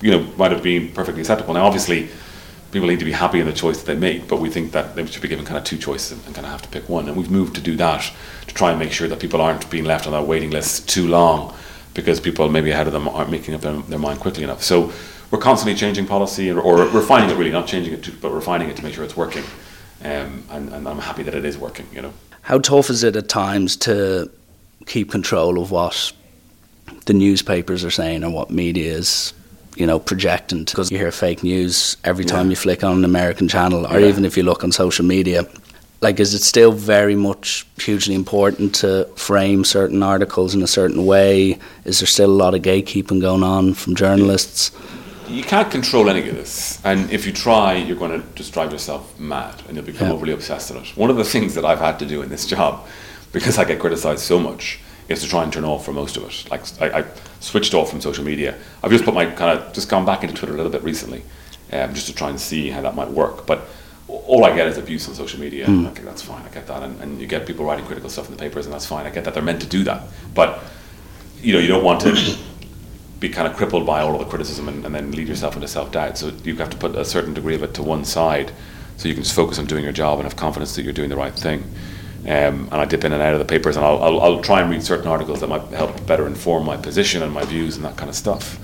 [0.00, 1.54] you know might have been perfectly acceptable.
[1.54, 2.08] Now, obviously,
[2.70, 4.94] people need to be happy in the choice that they make, but we think that
[4.94, 6.88] they should be given kind of two choices and, and kind of have to pick
[6.88, 7.08] one.
[7.08, 8.10] And we've moved to do that
[8.46, 11.06] to try and make sure that people aren't being left on that waiting list too
[11.08, 11.54] long
[11.94, 14.62] because people maybe ahead of them aren't making up their, their mind quickly enough.
[14.62, 14.92] So
[15.30, 18.68] we're constantly changing policy or, or refining it really, not changing it, to, but refining
[18.68, 19.44] it to make sure it's working.
[20.04, 22.12] Um, and, and I'm happy that it is working, you know.
[22.42, 24.30] How tough is it at times to
[24.86, 26.12] keep control of what
[27.06, 29.32] the newspapers are saying or what media is,
[29.76, 30.64] you know, projecting?
[30.64, 32.50] Because you hear fake news every time Yeah.
[32.50, 34.08] you flick on an American channel, or Yeah.
[34.08, 35.46] even if you look on social media.
[36.00, 41.04] Like, is it still very much hugely important to frame certain articles in a certain
[41.06, 41.58] way?
[41.84, 44.70] Is there still a lot of gatekeeping going on from journalists?
[45.28, 48.72] you can't control any of this, and if you try, you're going to just drive
[48.72, 50.14] yourself mad, and you'll become Yeah.
[50.14, 50.96] overly obsessed with it.
[50.96, 52.86] One of the things that I've had to do in this job,
[53.32, 56.24] because I get criticised so much, is to try and turn off for most of
[56.24, 56.50] it.
[56.50, 57.04] Like I, I
[57.40, 58.56] switched off from social media.
[58.82, 61.22] I've just put my kind of just gone back into Twitter a little bit recently,
[61.72, 63.46] um, just to try and see how that might work.
[63.46, 63.68] But
[64.08, 65.66] all I get is abuse on social media.
[65.66, 66.44] and Okay, that's fine.
[66.44, 68.72] I get that, and, and you get people writing critical stuff in the papers, and
[68.72, 69.06] that's fine.
[69.06, 70.02] I get that they're meant to do that,
[70.34, 70.62] but
[71.40, 72.36] you know you don't want to
[73.20, 75.68] be kind of crippled by all of the criticism and, and then lead yourself into
[75.68, 76.16] self doubt.
[76.18, 78.52] So you have to put a certain degree of it to one side,
[78.96, 81.10] so you can just focus on doing your job and have confidence that you're doing
[81.10, 81.64] the right thing.
[82.22, 84.60] Um, and I dip in and out of the papers, and I'll, I'll, I'll try
[84.60, 87.84] and read certain articles that might help better inform my position and my views and
[87.84, 88.58] that kind of stuff.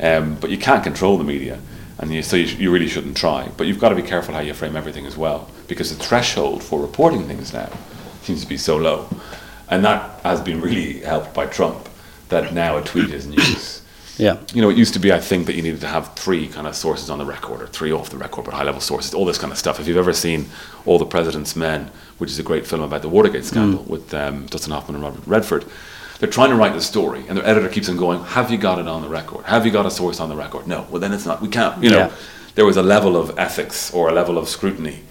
[0.00, 1.60] Um, but you can't control the media,
[1.98, 3.48] and you, so you, sh- you really shouldn't try.
[3.56, 6.62] But you've got to be careful how you frame everything as well, because the threshold
[6.62, 7.70] for reporting things now
[8.22, 9.08] seems to be so low,
[9.68, 11.88] and that has been really helped by Trump.
[12.30, 13.77] That now a tweet is news
[14.18, 14.38] Yeah.
[14.52, 16.66] you know, it used to be, I think, that you needed to have three kind
[16.66, 19.24] of sources on the record, or three off the record, but high level sources, all
[19.24, 19.78] this kind of stuff.
[19.78, 20.46] If you've ever seen
[20.86, 24.46] All the President's Men, which is a great film about the Watergate scandal with um,
[24.46, 25.64] Dustin Hoffman and Robert Redford,
[26.18, 28.80] they're trying to write the story, and their editor keeps on going, Have you got
[28.80, 29.44] it on the record?
[29.44, 30.66] Have you got a source on the record?
[30.66, 30.86] No.
[30.90, 31.40] Well, then it's not.
[31.40, 31.98] We can't, you know.
[31.98, 32.12] Yeah.
[32.56, 35.04] There was a level of ethics or a level of scrutiny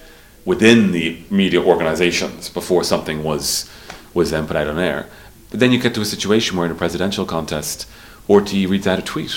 [0.44, 3.70] within the media organizations before something was
[4.14, 5.08] was then put out on air.
[5.50, 7.88] But then you get to a situation where in a presidential contest,
[8.28, 9.34] RTE reads out a tweet.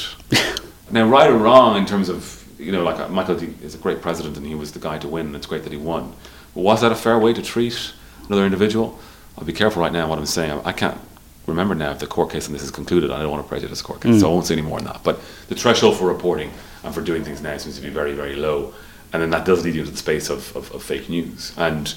[0.91, 3.79] now, right or wrong in terms of you know, like uh, Michael D is a
[3.79, 6.15] great president and he was the guy to win, and it's great that he won.
[6.55, 7.93] But was that a fair way to treat
[8.27, 8.99] another individual?
[9.39, 10.51] I'll be careful right now what I'm saying.
[10.51, 10.99] I, I can't
[11.47, 13.11] remember now if the court case on this is concluded.
[13.11, 14.85] I don't want to prejudice the court case, so I won't say any more on
[14.85, 15.01] that.
[15.03, 16.51] But the threshold for reporting
[16.85, 18.75] and for doing things now seems to be very, very low,
[19.13, 21.95] and then that does lead you into the space of, of, of fake news and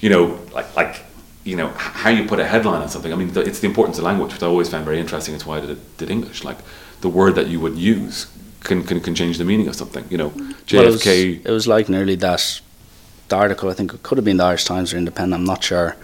[0.00, 1.02] you know, like like
[1.44, 3.12] you know how you put a headline on something.
[3.12, 5.34] I mean, the, it's the importance of language, which I always found very interesting.
[5.34, 6.42] It's why I did, did English.
[6.44, 6.58] Like
[7.02, 8.26] the word that you would use
[8.60, 10.04] can, can can change the meaning of something.
[10.10, 10.48] You know, Well,
[10.84, 11.44] it, was, JFK.
[11.46, 12.60] it was like nearly that.
[13.28, 15.40] The article, I think it could have been the Irish Times or Independent.
[15.40, 15.96] I'm not sure.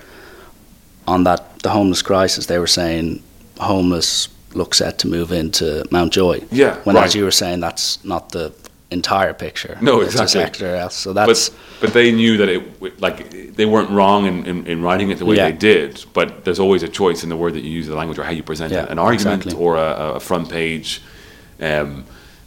[1.06, 3.22] On that, the homeless crisis, they were saying
[3.58, 6.40] homeless look set to move into Mountjoy.
[6.50, 7.04] Yeah, When, right.
[7.04, 8.52] as you were saying, that's not the
[8.90, 9.78] entire picture.
[9.80, 10.66] No, exactly.
[10.66, 10.94] else.
[10.94, 14.82] So that's but but they knew that it like they weren't wrong in, in, in
[14.82, 15.50] writing it the way Yeah.
[15.50, 16.04] they did.
[16.12, 18.32] But there's always a choice in the word that you use, the language, or how
[18.32, 19.64] you present Yeah, it, an argument exactly.
[19.64, 21.02] or a, a front page.
[21.60, 22.04] Um,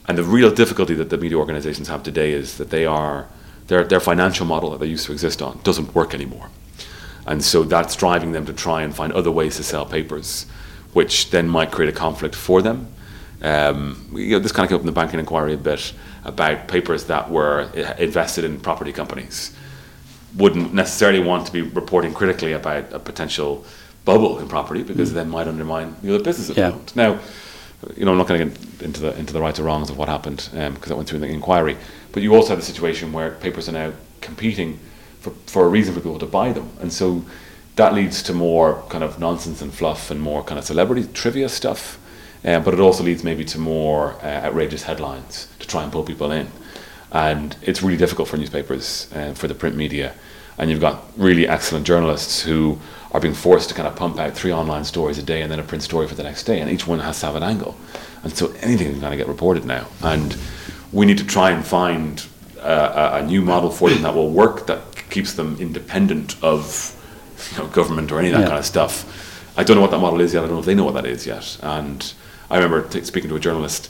[0.08, 3.28] and the real difficulty that the media organisations have today is that they are
[3.68, 6.50] their their financial model that they used to exist on doesn't work anymore,
[7.26, 10.46] and so that's driving them to try and find other ways to sell papers,
[10.91, 12.88] which then might create a conflict for them.
[13.41, 15.94] Um, you know, this kind of came up in the banking inquiry a bit
[16.26, 19.56] about papers that were uh, invested in property companies
[20.36, 23.66] wouldn't necessarily want to be reporting critically about a potential
[24.06, 25.16] bubble in property because hmm.
[25.16, 26.58] then might undermine the other businesses.
[26.58, 26.78] Yeah.
[26.96, 27.20] Now,
[27.96, 29.98] you know, I'm not going to get into the into the rights or wrongs of
[29.98, 31.78] what happened um, because that went through the inquiry.
[32.12, 34.80] But you also have the situation where papers are now competing
[35.20, 37.24] for, for a reason for people to buy them, and so
[37.76, 41.50] that leads to more kind of nonsense and fluff and more kind of celebrity trivia
[41.50, 42.00] stuff.
[42.46, 46.04] Uh, but it also leads maybe to more uh, outrageous headlines to try and pull
[46.04, 46.48] people in.
[47.12, 50.14] And it's really difficult for newspapers uh, for the print media.
[50.58, 52.80] And you've got really excellent journalists who
[53.12, 55.60] are being forced to kind of pump out three online stories a day and then
[55.60, 56.60] a print story for the next day.
[56.60, 57.76] And each one has to have an angle.
[58.24, 59.88] And so anything can kind of get reported now.
[60.02, 60.36] And
[60.91, 62.26] we need to try and find
[62.60, 66.96] uh, a, a new model for them that will work that keeps them independent of
[67.52, 68.48] you know, government or any of that Yeah.
[68.48, 69.52] kind of stuff.
[69.58, 70.44] I don't know what that model is yet.
[70.44, 71.58] I don't know if they know what that is yet.
[71.62, 72.14] And
[72.54, 73.89] I remember t- speaking to a journalist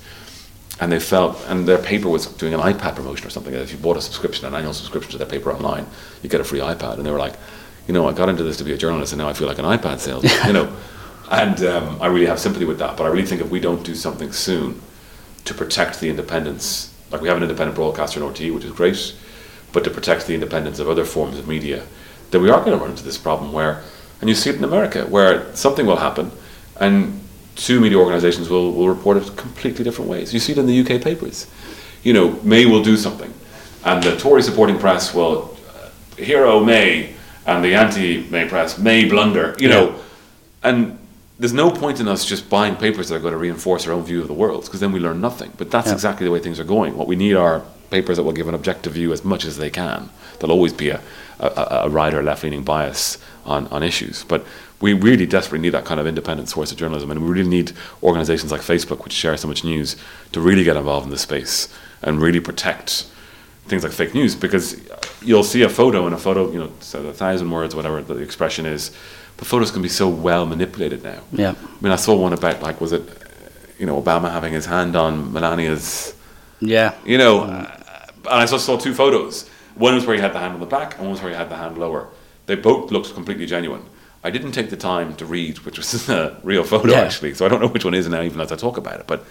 [0.79, 3.53] and they felt, and their paper was doing an iPad promotion or something.
[3.53, 5.85] If you bought a subscription, an annual subscription to their paper online,
[6.23, 6.93] you get a free iPad.
[6.93, 7.35] And they were like,
[7.87, 9.59] you know, I got into this to be a journalist, and now I feel like
[9.59, 10.31] an iPad salesman.
[10.47, 10.75] you know,
[11.29, 12.97] and um, I really have sympathy with that.
[12.97, 14.81] But I really think if we don't do something soon
[15.45, 19.13] to protect the independence, like we have an independent broadcaster in RTE, which is great,
[19.73, 21.83] but to protect the independence of other forms of media,
[22.31, 23.83] then we are going to run into this problem where,
[24.21, 26.31] and you see it in America, where something will happen,
[26.77, 27.22] and
[27.55, 30.33] two media organisations will, will report it completely different ways.
[30.33, 31.47] You see it in the UK papers.
[32.03, 33.33] You know, May will do something,
[33.85, 35.89] and the Tory supporting press will uh,
[36.21, 37.13] hero May,
[37.45, 39.55] and the anti-May press may blunder.
[39.59, 39.95] You know,
[40.63, 40.97] and
[41.39, 44.03] there's no point in us just buying papers that are going to reinforce our own
[44.03, 45.51] view of the world, because then we learn nothing.
[45.57, 45.93] But that's Yeah.
[45.93, 46.97] exactly the way things are going.
[46.97, 49.69] What we need are papers that will give an objective view as much as they
[49.69, 50.09] can.
[50.39, 50.99] There'll always be a,
[51.39, 54.45] a, a right or left-leaning bias on, on issues, but
[54.83, 57.71] we really desperately need that kind of independent source of journalism, and we really need
[58.03, 59.95] organisations like Facebook, which share so much news,
[60.33, 63.07] to really get involved in this space and really protect
[63.67, 64.35] things like fake news.
[64.35, 64.81] Because
[65.21, 68.17] you'll see a photo, and a photo, you know, so a thousand words, whatever the
[68.17, 68.91] expression is,
[69.37, 71.21] but photos can be so well manipulated now.
[71.31, 73.03] yeah, I mean, I saw one about like, was it,
[73.79, 76.13] you know, Obama having his hand on Melania's
[76.59, 79.47] yeah, you know, uh, and I saw, saw two photos.
[79.75, 81.37] One was where he had the hand on the back, and one was where he
[81.37, 82.09] had the hand lower.
[82.47, 83.85] They both looked completely genuine.
[84.23, 87.01] I didn't take the time to read which was a real photo Yeah.
[87.01, 89.07] actually, so I don't know which one is now, even as I talk about it.
[89.07, 89.25] But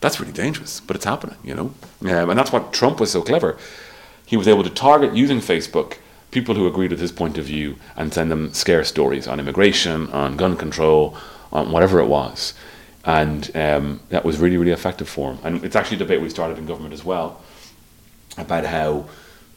[0.00, 0.80] that's really dangerous.
[0.80, 3.56] But it's happening, you know, um, and that's what Trump was so clever.
[4.26, 5.98] He was able to target using Facebook
[6.30, 10.10] people who agreed with his point of view and send them scare stories on immigration,
[10.12, 11.14] on gun control,
[11.52, 12.54] on whatever it was.
[13.04, 15.38] And um, that was really, really effective for him.
[15.44, 17.40] And it's actually a debate we started in government as well
[18.38, 19.04] about how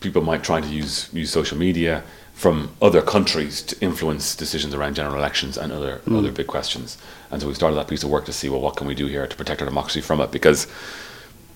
[0.01, 2.03] people might try to use use social media
[2.36, 6.97] from other countries to influence decisions around general elections and other other big questions.
[7.31, 9.07] And so we started that piece of work to see well what can we do
[9.07, 10.67] here to protect our democracy from it because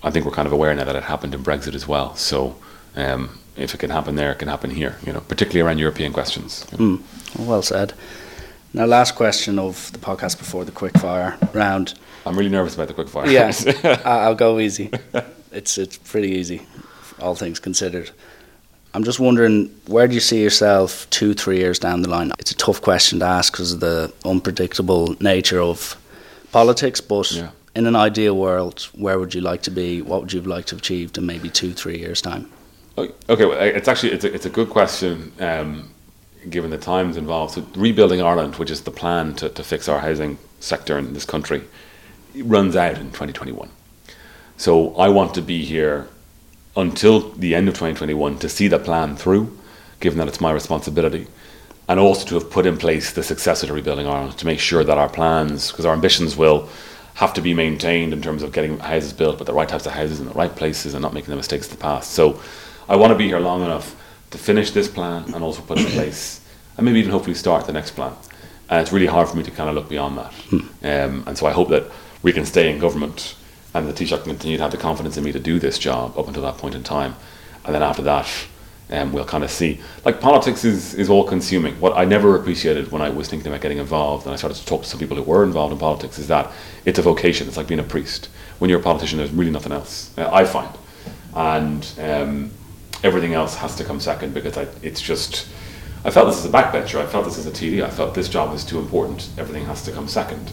[0.01, 2.15] I think we're kind of aware now that it happened in Brexit as well.
[2.15, 2.55] So
[2.95, 4.97] um, if it can happen there, it can happen here.
[5.05, 6.65] You know, particularly around European questions.
[6.71, 7.01] Mm,
[7.37, 7.93] well said.
[8.73, 11.95] Now, last question of the podcast before the quick fire round.
[12.25, 13.27] I'm really nervous about the quick fire.
[13.27, 13.51] Yeah,
[14.05, 14.91] I'll go easy.
[15.51, 16.61] It's it's pretty easy,
[17.19, 18.11] all things considered.
[18.93, 22.31] I'm just wondering, where do you see yourself two, three years down the line?
[22.39, 25.95] It's a tough question to ask because of the unpredictable nature of
[26.51, 26.99] politics.
[26.99, 27.49] But Yeah.
[27.75, 30.01] in an ideal world, where would you like to be?
[30.01, 32.49] What would you like to have achieved in maybe two, three years' time?
[32.97, 35.89] Okay, well, it's actually it's a, it's a good question um,
[36.49, 37.53] given the times involved.
[37.53, 41.23] So rebuilding Ireland, which is the plan to, to fix our housing sector in this
[41.25, 41.61] country,
[42.43, 43.69] runs out in 2021.
[44.57, 46.07] So I want to be here
[46.79, 49.55] until the end of 2021 to see the plan through,
[49.99, 51.27] given that it's my responsibility,
[51.87, 54.83] and also to have put in place the successor to rebuilding Ireland to make sure
[54.83, 56.69] that our plans, because our ambitions will
[57.15, 59.91] have to be maintained in terms of getting houses built, but the right types of
[59.91, 62.11] houses in the right places and not making the mistakes of the past.
[62.11, 62.39] So
[62.87, 63.95] I want to be here long enough
[64.31, 66.41] to finish this plan and also put in place,
[66.77, 68.13] and maybe even hopefully start the next plan.
[68.69, 70.33] And it's really hard for me to kind of look beyond that.
[70.83, 71.85] Um, and so I hope that
[72.21, 73.35] we can stay in government
[73.73, 76.17] and the Taoiseach can continue to have the confidence in me to do this job
[76.17, 77.15] up until that point in time.
[77.65, 78.27] And then after that,
[78.91, 79.79] um, we'll kind of see.
[80.03, 81.79] Like politics is, is all consuming.
[81.79, 84.65] What I never appreciated when I was thinking about getting involved, and I started to
[84.65, 86.51] talk to some people who were involved in politics, is that
[86.85, 87.47] it's a vocation.
[87.47, 88.29] It's like being a priest.
[88.57, 90.11] When you're a politician, there's really nothing else.
[90.17, 90.75] Uh, I find.
[91.35, 92.51] and um,
[93.03, 95.47] everything else has to come second because I, it's just.
[96.03, 97.01] I felt this as a backbencher.
[97.01, 97.83] I felt this as a TD.
[97.83, 99.29] I felt this job is too important.
[99.37, 100.51] Everything has to come second.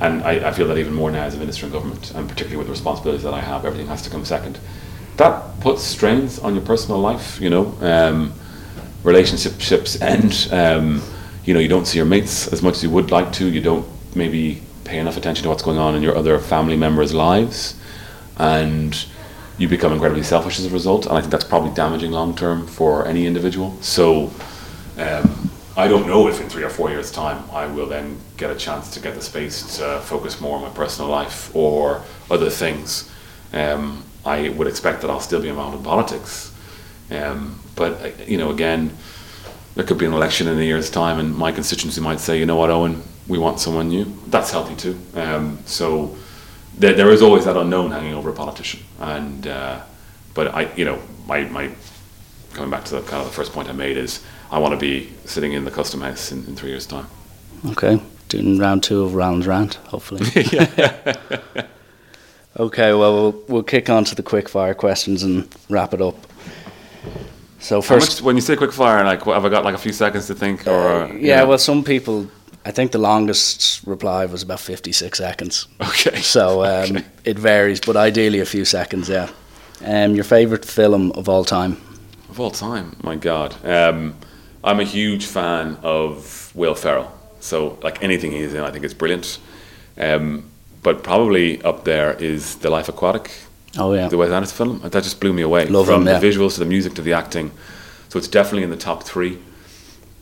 [0.00, 2.56] And I, I feel that even more now as a minister in government, and particularly
[2.56, 4.58] with the responsibilities that I have, everything has to come second.
[5.18, 7.76] That puts strains on your personal life, you know.
[7.80, 8.32] Um,
[9.04, 10.48] relationships end.
[10.50, 11.02] Um,
[11.44, 13.46] you know, you don't see your mates as much as you would like to.
[13.46, 17.12] You don't maybe pay enough attention to what's going on in your other family members'
[17.12, 17.78] lives.
[18.38, 18.96] And
[19.58, 21.04] you become incredibly selfish as a result.
[21.06, 23.76] And I think that's probably damaging long term for any individual.
[23.82, 24.30] So
[24.96, 28.50] um, I don't know if in three or four years' time I will then get
[28.50, 32.50] a chance to get the space to focus more on my personal life or other
[32.50, 33.10] things.
[33.52, 36.52] Um, I would expect that I'll still be involved in politics.
[37.10, 38.90] Um, but, uh, you know, again,
[39.74, 42.46] there could be an election in a year's time, and my constituency might say, you
[42.46, 44.04] know what, Eoghan, we want someone new.
[44.26, 44.98] That's healthy too.
[45.14, 46.16] Um, so
[46.76, 48.80] there, there is always that unknown hanging over a politician.
[48.98, 49.82] And, uh,
[50.34, 51.70] but I, you know, my, my,
[52.52, 54.20] coming back to the kind of the first point I made is
[54.50, 57.06] I want to be sitting in the custom house in, in three years' time.
[57.70, 60.20] Okay, doing round two of Rand's rant, hopefully.
[62.58, 66.16] okay, well, well, we'll kick on to the quick fire questions and wrap it up.
[67.58, 69.78] So first, much, when you say quick fire, like what, have I got like a
[69.78, 72.26] few seconds to think, or Uh, yeah, well, some people,
[72.64, 75.68] I think the longest reply was about 56 seconds.
[75.80, 77.04] okay, So um, Okay.
[77.24, 79.28] it varies, but ideally a few seconds, yeah.
[79.84, 81.76] Um, your favourite film of all time?
[82.30, 83.54] Of all time, my God.
[83.64, 84.14] Um,
[84.62, 87.10] I'm a huge fan of Will Ferrell.
[87.40, 89.38] So, like anything he's in, I think it's brilliant.
[89.98, 90.44] Um,
[90.82, 93.32] but probably up there is The Life Aquatic,
[93.78, 94.08] Oh, yeah.
[94.08, 94.80] the Wes Anderson film.
[94.90, 95.66] That just blew me away.
[95.66, 96.18] Love From him, yeah.
[96.18, 97.50] the visuals to the music to the acting.
[98.10, 99.38] So, it's definitely in the top three.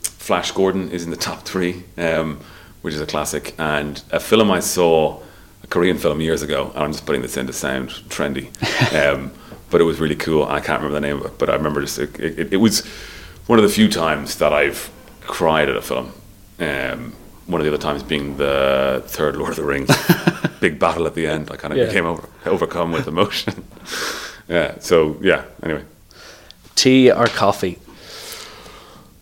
[0.02, 2.40] Flash Gordon is in the top three, um,
[2.82, 3.54] which is a classic.
[3.58, 5.20] And a film I saw,
[5.62, 8.48] a Korean film years ago, and I'm just putting this in to sound trendy,
[9.14, 9.32] um,
[9.70, 10.44] but it was really cool.
[10.44, 12.84] I can't remember the name of it, but I remember just it, it, it was
[13.46, 14.90] one of the few times that I've
[15.22, 16.12] cried at a film.
[16.58, 17.12] Um,
[17.46, 19.90] one of the other times being the third Lord of the Rings,
[20.60, 21.50] big battle at the end.
[21.50, 21.86] I kind of Yeah.
[21.86, 23.64] became over, overcome with emotion.
[24.48, 24.78] yeah.
[24.80, 25.44] So yeah.
[25.62, 25.84] Anyway.
[26.74, 27.78] Tea or coffee?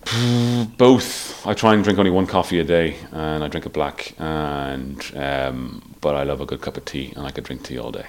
[0.79, 1.47] Both.
[1.47, 4.15] I try and drink only one coffee a day, and I drink a black.
[4.19, 7.79] And um, but I love a good cup of tea, and I could drink tea
[7.79, 8.07] all day.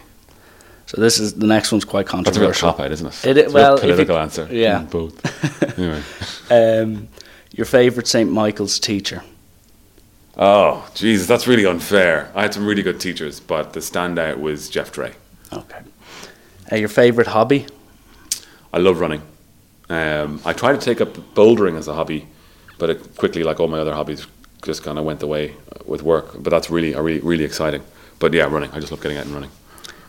[0.87, 2.47] So this is the next one's quite controversial.
[2.47, 3.25] That's a real cop out, isn't it?
[3.25, 4.47] It- It's well, if you- political answer.
[4.51, 4.81] yeah.
[4.89, 5.77] Both.
[5.79, 6.01] anyway.
[6.49, 7.09] Um,
[7.51, 9.21] your favourite St Michael's teacher?
[10.37, 12.31] Oh, Jesus, that's really unfair.
[12.35, 15.13] I had some really good teachers, but the standout was Jeff Dre.
[15.51, 15.79] Okay.
[16.71, 17.65] Uh, your favourite hobby?
[18.71, 19.23] I love running.
[19.89, 22.27] Um, I tried to take up bouldering as a hobby,
[22.77, 24.25] but it quickly, like all my other hobbies,
[24.61, 25.53] just kind of went away
[25.85, 26.31] with work.
[26.41, 27.81] But that's really, really, really exciting.
[28.19, 28.71] But yeah, running.
[28.71, 29.51] I just love getting out and running.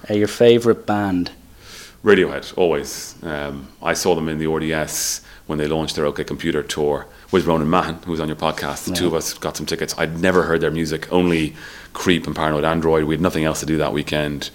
[0.08, 1.30] Uh, your favourite band?
[2.04, 3.16] Radiohead, always.
[3.22, 7.46] Um, I saw them in the RDS when they launched their OK Computer tour with
[7.46, 8.84] Ronan Mahan, who was on your podcast.
[8.84, 9.94] The two of us got some tickets.
[9.98, 11.56] I'd never heard their music, only
[11.92, 13.04] Creep and Paranoid Android.
[13.04, 14.50] We had nothing else to do that weekend.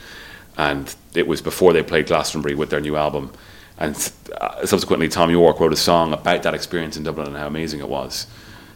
[0.58, 3.32] And it was before they played Glastonbury with their new album.
[3.78, 3.96] And
[4.40, 7.80] uh, subsequently, Thom Yorke wrote a song about that experience in Dublin and how amazing
[7.80, 8.28] it was.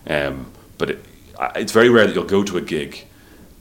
[0.08, 1.06] Um, but it,
[1.40, 3.06] I- it's very rare that you'll go to a gig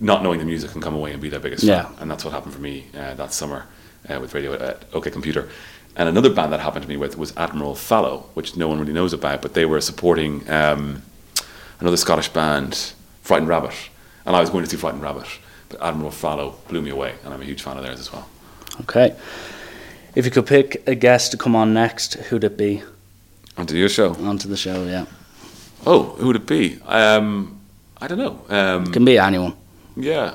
[0.01, 1.85] not knowing the music and come away and be their biggest Yeah.
[1.85, 1.95] fan.
[2.01, 3.67] And that's what happened for me uh, that summer
[4.09, 5.49] uh, with Radiohead OK Computer.
[5.97, 8.93] And another band that happened to me with was Admiral Fallow, which no one really
[8.93, 11.03] knows about, but they were supporting um,
[11.81, 12.93] another Scottish band,
[13.23, 13.75] Frightened Rabbit.
[14.27, 15.27] And I was going to see Frightened Rabbit,
[15.71, 18.29] but Admiral Fallow blew me away, and I'm a huge fan of theirs as well.
[18.83, 19.15] Okay.
[20.15, 22.83] If you could pick a guest to come on next, who'd it be?
[23.57, 24.15] Onto your show.
[24.17, 25.07] Onto the show, yeah.
[25.87, 26.79] Oh, who would it be?
[26.85, 27.59] Um,
[28.01, 28.41] I don't know.
[28.51, 29.55] Um, Can be anyone.
[29.97, 30.35] Yeah,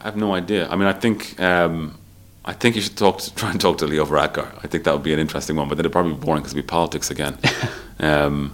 [0.00, 0.68] I have no idea.
[0.68, 1.98] I mean, I think um,
[2.44, 4.52] I think you should talk to, try and talk to Leo Varadkar.
[4.62, 6.52] I think that would be an interesting one, but then it'd probably be boring because
[6.52, 7.38] it'd be politics again.
[8.00, 8.52] um,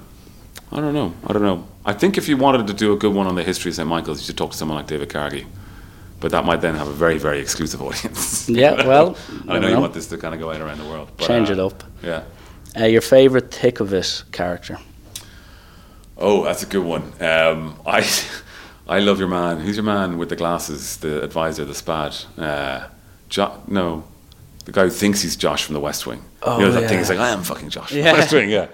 [0.70, 1.14] I don't know.
[1.26, 1.66] I don't know.
[1.84, 3.88] I think if you wanted to do a good one on the history of St
[3.88, 5.46] Michael's, you should talk to someone like David Cargie.
[6.20, 8.48] But that might then have a very, very exclusive audience.
[8.48, 10.84] Yeah, well, I never know you want this to kind of go out around the
[10.84, 11.10] world.
[11.16, 11.84] But, Change uh, it up.
[12.02, 12.24] Yeah.
[12.78, 14.78] Uh, your favourite thick of it character?
[16.18, 17.04] Oh, that's a good one.
[17.20, 18.00] Um, I,
[18.88, 19.60] I love your man.
[19.60, 20.96] Who's your man with the glasses?
[20.98, 22.16] The advisor, the spad.
[22.38, 22.88] Uh,
[23.28, 24.04] jo- no,
[24.64, 26.22] the guy who thinks he's Josh from The West Wing.
[26.42, 26.88] Oh, you know that yeah.
[26.88, 26.98] thing.
[26.98, 27.92] He's like, I am fucking Josh.
[27.92, 28.12] Yeah.
[28.14, 28.48] West Wing.
[28.48, 28.68] Yeah.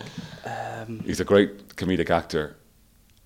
[1.04, 2.56] he's a great comedic actor.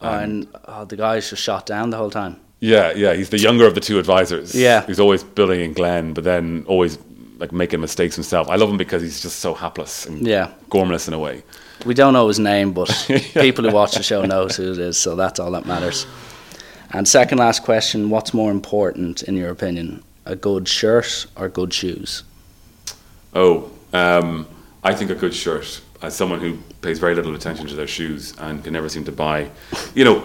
[0.01, 2.41] and oh, the guy's just shot down the whole time.
[2.61, 3.13] Yeah, yeah.
[3.15, 4.55] He's the younger of the two advisors.
[4.55, 4.85] Yeah.
[4.87, 6.99] He's always bullying Glenn, but then always
[7.39, 8.49] like making mistakes himself.
[8.49, 10.53] I love him because he's just so hapless and Yeah.
[10.71, 11.43] gormless in a way.
[11.87, 12.89] We don't know his name, but
[13.35, 16.07] people who watch the show knows who it is, so that's all that matters.
[16.91, 21.73] And second last question: What's more important, in your opinion, a good shirt or good
[21.75, 22.23] shoes?
[23.35, 24.47] Oh, Um,
[24.85, 28.35] I think a good shirt, as someone who pays very little attention to their shoes
[28.39, 29.51] and can never seem to buy,
[29.95, 30.23] you know,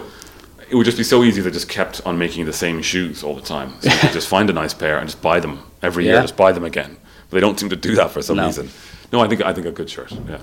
[0.70, 3.22] it would just be so easy if they just kept on making the same shoes
[3.22, 3.72] all the time.
[3.80, 6.36] So you could just find a nice pair and just buy them every year, just
[6.36, 6.96] buy them again.
[7.28, 8.46] But they don't seem to do that for some No.
[8.46, 8.70] reason.
[9.12, 10.12] No, I think I think a good shirt.
[10.28, 10.38] Yeah.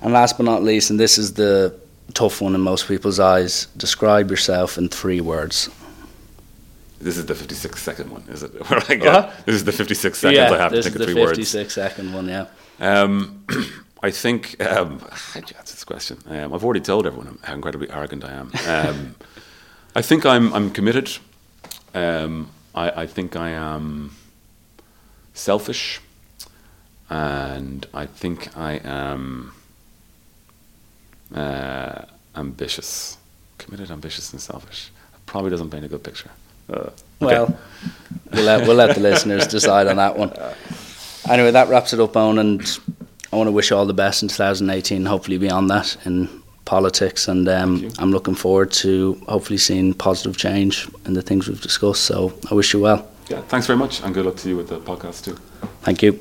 [0.00, 1.74] And last but not least, and this is the
[2.14, 5.68] tough one in most people's eyes, describe yourself in three words.
[7.00, 8.50] This is the 56 second one, is it?
[8.68, 9.30] Where I get, Uh-huh.
[9.46, 11.38] This is the 56 seconds I have to this think is of the three words.
[11.38, 12.46] 56 second one, yeah.
[12.80, 13.44] Um,
[14.02, 15.00] I think um,
[15.34, 16.18] you answer this question?
[16.28, 18.52] Um, I've already told everyone how incredibly arrogant I am.
[18.66, 19.14] Um,
[19.96, 21.10] I think I'm I'm committed.
[21.94, 24.14] Um, I, I think I am
[25.34, 26.00] selfish,
[27.10, 29.52] and I think I am
[31.34, 32.02] uh,
[32.36, 33.18] ambitious.
[33.58, 34.90] Committed, ambitious, and selfish.
[35.26, 36.30] Probably doesn't paint a good picture.
[36.70, 36.92] Uh, okay.
[37.20, 37.58] Well,
[38.32, 40.32] we'll let, we'll let the listeners decide on that one.
[41.28, 42.78] Anyway, that wraps it up, Eoghan, and
[43.32, 46.28] I want to wish you all the best in 2018, hopefully beyond that in
[46.64, 47.28] politics.
[47.28, 47.90] And um.
[47.98, 52.04] I'm looking forward to hopefully seeing positive change in the things we've discussed.
[52.04, 53.06] So I wish you well.
[53.28, 55.36] yeah, thanks very much, and good luck to you with the podcast too.
[55.82, 56.18] Thank you.